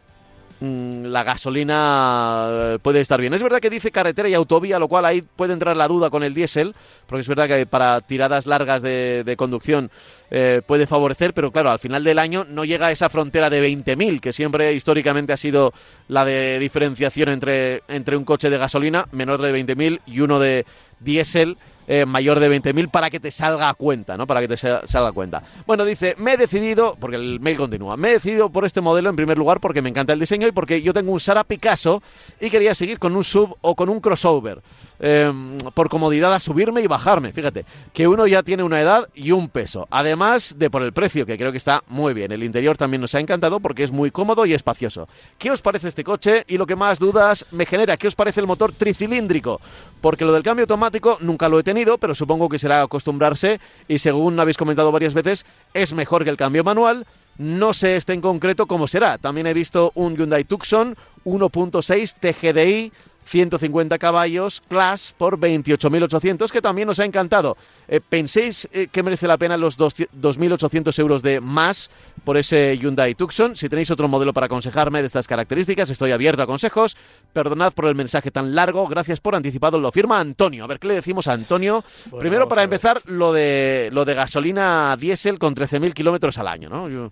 [0.63, 3.35] la gasolina eh, puede estar bien.
[3.35, 6.23] Es verdad que dice carretera y autovía, lo cual ahí puede entrar la duda con
[6.23, 6.75] el diésel,
[7.07, 9.91] porque es verdad que para tiradas largas de, conducción
[10.31, 13.67] eh, puede favorecer, pero claro, al final del año no llega a esa frontera de
[13.67, 15.73] 20.000, que siempre históricamente ha sido
[16.09, 20.65] la de diferenciación entre, entre un coche de gasolina menor de 20.000 y uno de
[21.01, 21.57] diésel
[21.87, 24.27] eh, mayor de 20.000 para que te salga a cuenta, ¿no?
[24.27, 25.43] Para que te salga a cuenta.
[25.67, 29.11] Bueno, dice, me he decidido, porque el mail continúa, me he decidido por este modelo
[29.11, 32.03] en primer lugar porque me encanta el diseño y porque yo tengo un Sara Picasso
[32.41, 34.63] y quería seguir con un sub o con un crossover.
[35.05, 37.33] Em, por comodidad a subirme y bajarme.
[37.33, 39.89] Fíjate, que uno ya tiene una edad y un peso.
[39.91, 42.31] Además de por el precio, que creo que está muy bien.
[42.31, 45.09] El interior también nos ha encantado porque es muy cómodo y espacioso.
[45.39, 46.45] ¿Qué os parece este coche?
[46.47, 49.61] Y lo que más dudas me genera, ¿qué os parece el motor tricilíndrico?
[50.01, 53.99] Porque lo del cambio automático nunca lo he tenido, pero supongo que será acostumbrarse y
[53.99, 57.07] según habéis comentado varias veces, es mejor que el cambio manual.
[57.39, 59.17] No sé este en concreto cómo será.
[59.19, 62.93] También he visto un Hyundai Tucson 1.6 TGDI
[63.25, 67.57] 150 caballos, Class por 28.800, que también nos ha encantado.
[67.89, 71.91] Eh, ¿Penséis eh, que merece la pena los 2.800 euros de más
[72.25, 73.57] por ese Hyundai Tucson?
[73.57, 76.97] Si tenéis otro modelo para aconsejarme de estas características, estoy abierto a consejos.
[77.33, 79.79] Perdonad por el mensaje tan largo, gracias por anticipado.
[79.79, 80.65] Lo firma Antonio.
[80.65, 81.85] A ver qué le decimos a Antonio.
[82.19, 87.11] Primero, para empezar, lo de, lo de gasolina diésel con 13.000 kilómetros al año, ¿no?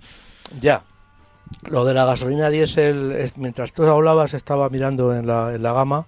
[0.61, 0.83] Ya,
[1.69, 6.07] lo de la gasolina diésel, mientras tú hablabas, estaba mirando en la, en la gama.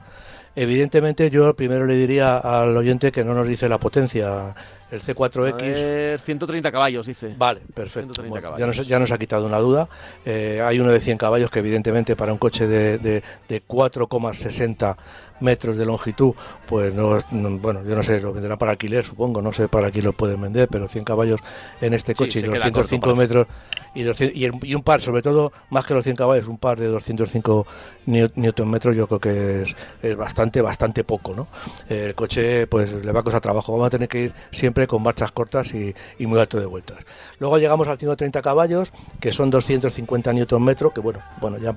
[0.55, 4.55] Evidentemente, yo primero le diría al oyente que no nos dice la potencia.
[4.93, 6.21] El C4X.
[6.21, 7.35] 130 caballos, dice.
[7.39, 8.13] Vale, perfecto.
[8.59, 9.89] ya, nos, ya, nos, ha quitado una duda.
[10.27, 14.97] Eh, hay uno de 100 caballos que, evidentemente, para un coche de, de, de 4,60
[15.43, 16.35] metros de longitud,
[16.67, 20.05] pues no, bueno, yo no sé, lo venderán para alquiler, supongo, no sé para quién
[20.05, 21.41] lo pueden vender, pero 100 caballos
[21.81, 23.47] en este coche y 205 metros
[23.95, 27.67] y, y, un par, sobre todo, más que los 100 caballos, un par de 205
[28.07, 31.49] newton metros, yo creo que es, es bastante, bastante poco, ¿no?
[31.89, 35.03] El coche, pues le va a costar trabajo, vamos a tener que ir siempre con
[35.03, 35.95] marchas cortas y,
[36.27, 36.99] muy alto de vueltas.
[37.39, 41.75] Luego llegamos al 130 caballos, que son 250 newton metros, que bueno, bueno, ya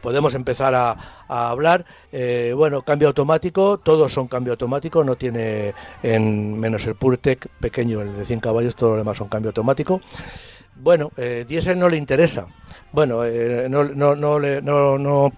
[0.00, 0.96] podemos empezar a,
[1.28, 1.84] hablar.
[2.12, 8.00] Eh, bueno, cambio automático, todos son cambio automático, no tiene, en menos el PureTech pequeño,
[8.00, 10.00] el de 100 caballos, todo lo demás son cambio automático.
[10.76, 12.46] Bueno, eh, diésel no le interesa.
[12.92, 14.38] Bueno, eh, no, no, no,
[14.98, 15.32] no,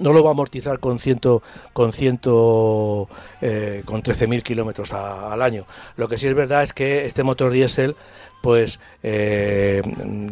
[0.00, 1.42] no lo va a amortizar con ciento
[1.72, 3.08] con ciento
[3.40, 5.64] eh, con 13.000 kilómetros al año.
[5.96, 7.96] Lo que sí es verdad es que este motor diésel
[8.42, 9.82] pues eh,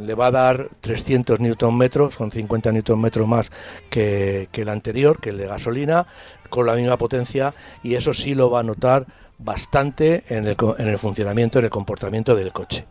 [0.01, 3.51] le va a dar 300 newton metros con 50 newton metros más
[3.91, 6.07] que el anterior que el de gasolina
[6.49, 9.07] con la misma potencia y eso sí lo va a notar
[9.39, 12.85] bastante en el, en el funcionamiento, en el comportamiento del coche.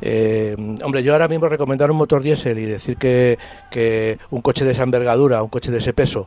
[0.00, 3.38] Eh, hombre, yo ahora mismo recomendar un motor diésel y decir que,
[3.70, 6.26] que, un coche de esa envergadura, un coche de ese peso,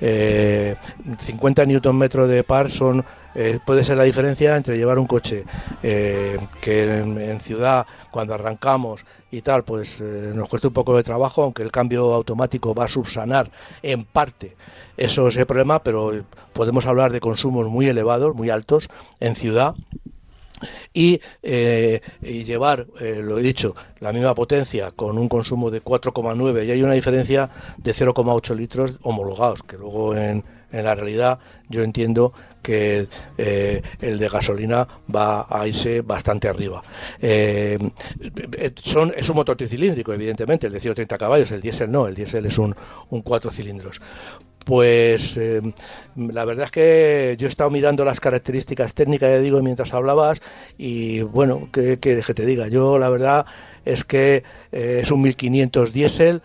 [0.00, 0.76] eh,
[1.18, 3.04] 50 Nm de par son
[3.34, 5.44] eh, puede ser la diferencia entre llevar un coche
[5.82, 11.02] eh, que en, ciudad, cuando arrancamos y tal, pues eh, nos cuesta un poco de
[11.02, 13.50] trabajo, aunque el cambio automático va a subsanar
[13.82, 14.56] en parte
[14.96, 18.88] eso ese problema, pero podemos hablar de consumos muy elevados, muy altos
[19.20, 19.74] en ciudad.
[20.92, 26.70] Y, y, llevar, lo he dicho, la misma potencia con un consumo de 4,9 y
[26.70, 32.32] hay una diferencia de 0,8 litros homologados, que luego en, en la realidad yo entiendo
[32.62, 33.08] que
[33.38, 36.82] eh, el de gasolina va a irse bastante arriba.
[37.20, 37.78] Eh,
[38.82, 42.46] son, es un motor tricilíndrico, evidentemente, el de 130 caballos, el diésel no, el diésel
[42.46, 42.74] es un
[43.22, 44.00] cuatro cilindros.
[44.70, 45.60] Pues eh,
[46.14, 50.40] la verdad es que yo he estado mirando las características técnicas, ya digo, mientras hablabas,
[50.78, 52.68] y bueno, ¿qué quieres que te diga?
[52.68, 53.46] Yo la verdad
[53.84, 56.42] es que es un 1500 diésel,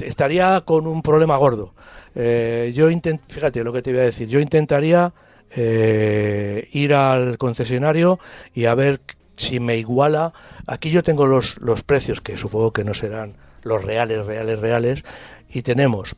[0.00, 1.72] estaría con un problema gordo.
[2.16, 5.12] Eh, yo intent, fíjate lo que te voy a decir, yo intentaría
[5.52, 8.18] eh, ir al concesionario
[8.54, 9.02] y a ver
[9.36, 10.32] si me iguala.
[10.66, 15.04] Aquí yo tengo los, los precios que supongo que no serán los reales, reales, reales,
[15.48, 16.16] y tenemos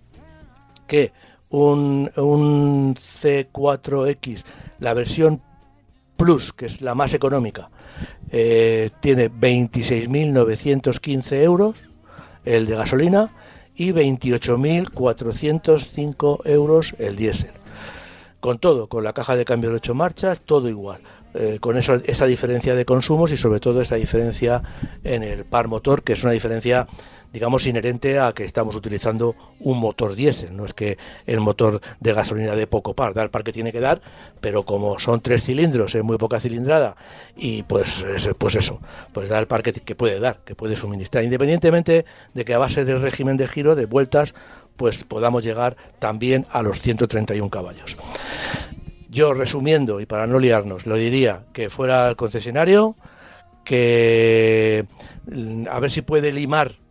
[0.87, 1.13] que
[1.51, 4.45] un, un C4X,
[4.81, 5.43] la versión
[6.17, 7.71] Plus, que es la más económica,
[8.31, 11.77] eh, tiene 26.915 euros,
[12.45, 13.33] el de gasolina,
[13.75, 17.51] y 28.405 euros el diésel.
[18.41, 21.01] Con todo, con la caja de cambio de 8 marchas, todo igual.
[21.35, 24.63] Eh, con eso, esa diferencia de consumos y sobre todo esa diferencia
[25.03, 26.87] en el par motor, que es una diferencia
[27.33, 30.57] digamos, inherente a que estamos utilizando un motor diésel.
[30.57, 33.73] No es que el motor de gasolina de poco par, da el par que tiene
[33.73, 34.01] que dar,
[34.41, 36.97] pero como son tres cilindros, es muy poca cilindrada,
[37.37, 38.05] y pues,
[38.39, 38.81] pues eso,
[39.13, 42.05] pues da el par que, que puede dar, que puede suministrar, independientemente
[42.35, 44.35] de que a base del régimen de giro, de vueltas,
[44.77, 47.97] pues podamos llegar también a los 131 caballos.
[49.09, 52.97] Yo resumiendo y para no liarnos, lo diría que fuera el concesionario,
[53.65, 54.87] que
[55.27, 56.82] mm, a ver si puede limar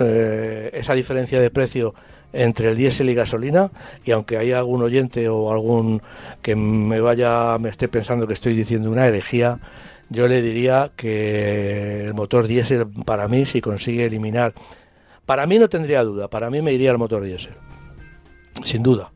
[0.00, 1.94] eh, esa diferencia de precio
[2.32, 3.70] entre el diésel y gasolina
[4.04, 6.02] y aunque haya algún oyente o algún
[6.42, 9.60] que me vaya me esté pensando que estoy diciendo una herejía
[10.10, 14.52] yo le diría que el motor diésel para mí si consigue eliminar
[15.24, 17.54] para mí no tendría duda para mí me iría el motor diésel
[18.64, 19.12] sin duda.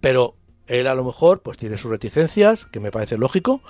[0.00, 0.34] Pero
[0.66, 3.60] él a lo mejor pues tiene sus reticencias que me parece lógico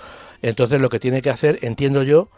[0.41, 2.29] entonces lo que tiene que hacer entiendo yo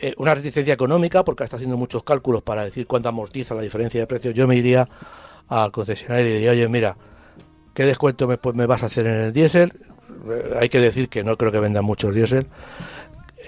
[0.00, 4.00] eh, una reticencia económica, porque está haciendo muchos cálculos para decir cuánto amortiza la diferencia
[4.00, 4.88] de precios, yo me iría
[5.48, 6.96] al concesionario y diría, oye, mira,
[7.74, 9.72] ¿qué descuento me, me vas a hacer en el diésel?
[10.28, 12.46] Eh, hay que decir que no creo que vendan muchos diésel.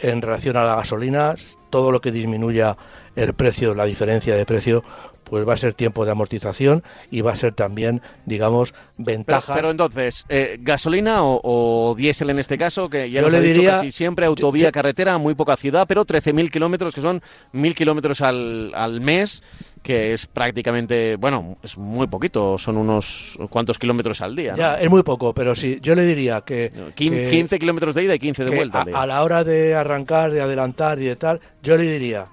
[0.03, 1.35] En relación a la gasolina,
[1.73, 2.77] todo lo que disminuya
[3.17, 4.85] el precio, la diferencia de precio,
[5.25, 9.55] pues va a ser tiempo de amortización y va a ser también, digamos, ventaja.
[9.55, 13.91] Pero, entonces, eh, gasolina o, diésel en este caso, que ya yo le diría, casi
[13.91, 17.23] siempre autovía, carretera, muy poca ciudad, pero 13.000 kilómetros, que son
[17.55, 19.43] 1.000 kilómetros al, al mes
[19.83, 24.55] que es prácticamente, bueno, es muy poquito, son unos cuantos kilómetros al día.
[24.57, 26.71] Ya, es muy poco, pero sí, yo le diría que...
[26.95, 28.87] 15, kilómetros de ida y 15 de vuelta.
[28.95, 32.27] a, la hora de arrancar, de adelantar y de tal, yo le diría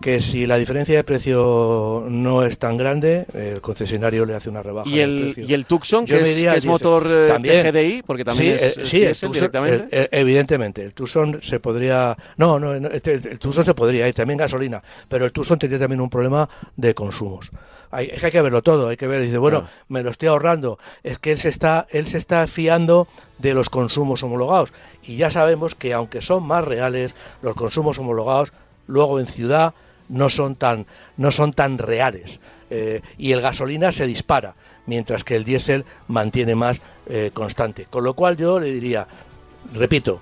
[0.00, 4.62] que si la diferencia de precio no es tan grande, el concesionario le hace una
[4.62, 4.88] rebaja.
[4.88, 6.20] ¿Y el, ¿y el Tucson, que,
[6.56, 8.02] es, motor eh, de GDI?
[8.02, 10.08] Porque también es, sí, el directamente.
[10.12, 12.16] evidentemente, el Tucson se podría...
[12.36, 16.00] No, no, este, el, Tucson se podría ir, también gasolina, pero el Tucson tendría también
[16.00, 17.50] un problema de consumos.
[17.90, 20.28] Hay, es que hay que verlo todo, hay que ver, dice, bueno, me lo estoy
[20.28, 23.06] ahorrando, es que él se está, él se está fiando
[23.38, 24.72] de los consumos homologados.
[25.04, 28.52] Y ya sabemos que aunque son más reales, los consumos homologados,
[28.86, 29.74] luego en ciudad
[30.08, 30.86] no son tan,
[31.16, 32.40] no son tan reales.
[32.70, 34.54] Eh, y el gasolina se dispara,
[34.86, 37.86] mientras que el diésel mantiene más eh, constante.
[37.88, 39.06] Con lo cual yo le diría,
[39.72, 40.20] repito,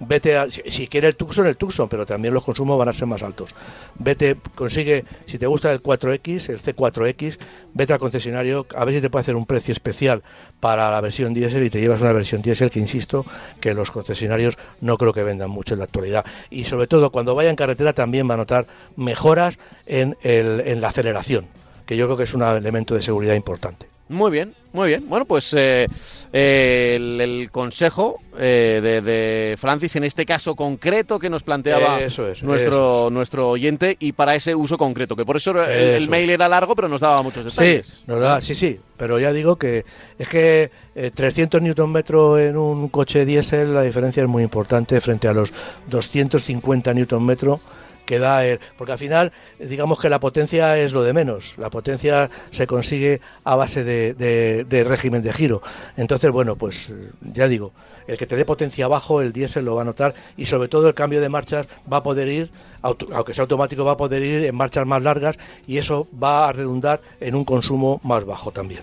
[0.00, 3.06] vete a, si, quiere el Tucson, el Tucson, pero también los consumos van a ser
[3.06, 3.54] más altos.
[3.98, 7.38] Vete, consigue, si te gusta el 4X, el C4X,
[7.74, 10.22] vete al concesionario, a ver si te puede hacer un precio especial
[10.60, 13.24] para la versión diésel y te llevas una versión diésel que, insisto,
[13.60, 16.24] que los concesionarios no creo que vendan mucho en la actualidad.
[16.50, 18.66] Y sobre todo, cuando vaya en carretera también va a notar
[18.96, 21.46] mejoras en, el, en la aceleración,
[21.86, 23.95] que yo creo que es un elemento de seguridad importante.
[24.08, 25.08] Muy bien, muy bien.
[25.08, 25.88] Bueno, pues eh,
[26.32, 31.98] eh, el, consejo eh, de, Francis en este caso concreto que nos planteaba
[32.42, 36.76] nuestro, nuestro oyente y para ese uso concreto, que por eso el, mail era largo,
[36.76, 38.04] pero nos daba muchos detalles.
[38.06, 39.84] Sí, sí, sí, pero ya digo que
[40.18, 40.70] es que
[41.14, 41.96] 300 Nm
[42.38, 45.52] en un coche diésel, la diferencia es muy importante frente a los
[45.88, 47.58] 250 Nm
[48.06, 48.42] que da
[48.78, 53.20] porque al final digamos que la potencia es lo de menos la potencia se consigue
[53.44, 55.62] a base de, régimen de giro
[55.96, 57.72] entonces bueno pues ya digo
[58.06, 60.88] el que te dé potencia abajo el diésel lo va a notar y sobre todo
[60.88, 62.50] el cambio de marchas va a poder ir
[62.82, 66.52] aunque sea automático va a poder ir en marchas más largas y eso va a
[66.52, 68.82] redundar en un consumo más bajo también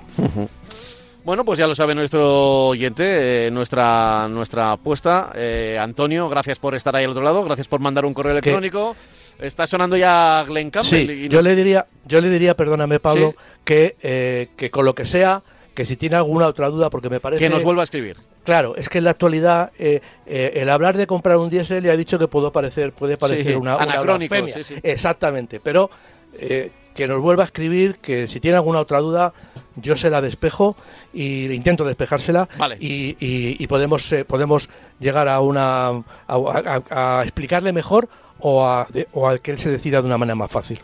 [1.26, 5.32] Bueno, pues ya lo sabe nuestro oyente, eh, nuestra, nuestra apuesta.
[5.36, 8.98] Eh, Antonio, gracias por estar ahí al otro lado, gracias por mandar un correo electrónico.
[9.44, 11.30] Está sonando ya Glenn Campbell.
[11.30, 15.44] yo, le diría, yo le diría, perdóname Pablo, que, eh, que con lo que sea,
[15.76, 17.44] que si tiene alguna otra duda, porque me parece...
[17.44, 18.18] Que nos vuelva a escribir.
[18.44, 22.20] Claro, es que en la actualidad el hablar de comprar un diésel le ha dicho
[22.20, 24.36] que puede parecer, puede parecer una, Anacrónico,
[24.84, 25.90] Exactamente, pero
[26.94, 29.34] que nos vuelva a escribir, que si tiene alguna otra duda,
[29.76, 30.76] yo se la despejo
[31.14, 32.48] y intento despejársela
[32.80, 34.70] y, podemos eh, podemos
[35.00, 38.08] llegar a una a, explicarle mejor
[38.44, 40.80] o a, o a que él se decida de una manera más fácil.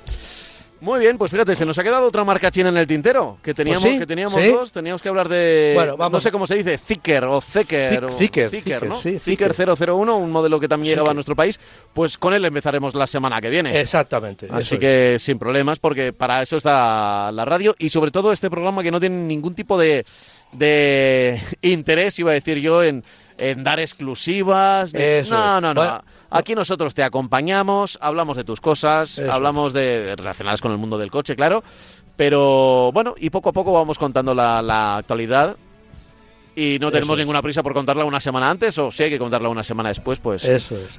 [0.82, 3.54] Muy bien, pues fíjate, se nos ha quedado otra marca china en el tintero, que
[3.54, 6.14] teníamos, pues que teníamos dos, teníamos que hablar de, bueno, vamos.
[6.14, 8.98] no sé cómo se dice, Zicker o Zeker, o Zicker, ¿no?
[9.02, 11.60] Sí, 001, un modelo que también llegaba a nuestro país,
[11.92, 13.78] pues con él empezaremos la semana que viene.
[13.78, 14.48] Exactamente.
[14.50, 18.82] Así que sin problemas, porque para eso está la radio y sobre todo este programa
[18.82, 20.06] que no tiene ningún tipo de,
[20.54, 23.04] de interés, iba a decir yo, en,
[23.38, 24.94] en dar exclusivas.
[25.30, 26.02] no, no, no.
[26.32, 31.10] Aquí nosotros te acompañamos, hablamos de tus cosas, hablamos de relacionadas con el mundo del
[31.10, 31.64] coche, claro.
[32.16, 35.56] Pero bueno, y poco a poco vamos contando la, actualidad
[36.56, 39.48] y no tenemos ninguna prisa por contarla una semana antes o si hay que contarla
[39.48, 40.44] una semana después, pues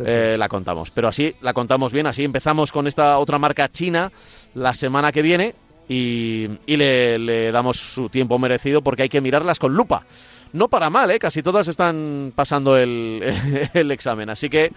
[0.04, 0.90] eh, la contamos.
[0.90, 4.10] Pero así la contamos bien, así empezamos con esta otra marca china
[4.54, 5.54] la semana que viene
[5.88, 10.06] y, y le, le damos su tiempo merecido porque hay que mirarlas con lupa.
[10.52, 11.18] No para mal, ¿eh?
[11.18, 13.22] casi todas están pasando el,
[13.74, 14.30] el examen.
[14.30, 14.72] Así que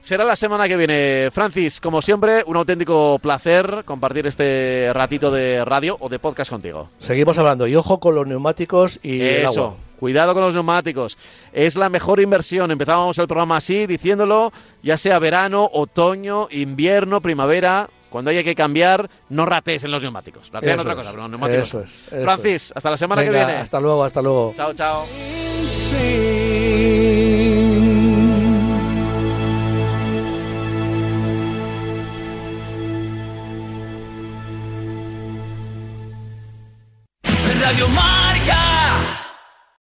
[0.00, 1.30] será la semana que viene.
[1.32, 6.88] Francis, como siempre, un auténtico placer compartir este ratito de radio o de podcast contigo.
[6.98, 9.76] Seguimos hablando y ojo con los neumáticos y el Eso, agua.
[9.98, 11.18] cuidado con los neumáticos.
[11.52, 12.70] Es la mejor inversión.
[12.70, 17.88] Empezábamos el programa así, diciéndolo, ya sea verano, otoño, invierno, primavera.
[18.08, 20.50] Cuando haya que cambiar, no rates en los neumáticos.
[20.50, 21.68] Ratea en otra es, cosa, pero neumáticos.
[21.68, 23.60] eso es, eso Francis, hasta la semana Venga, que viene.
[23.60, 24.54] Hasta luego, hasta luego.
[24.56, 25.04] Chao, chao.
[37.68, 38.17] out your mind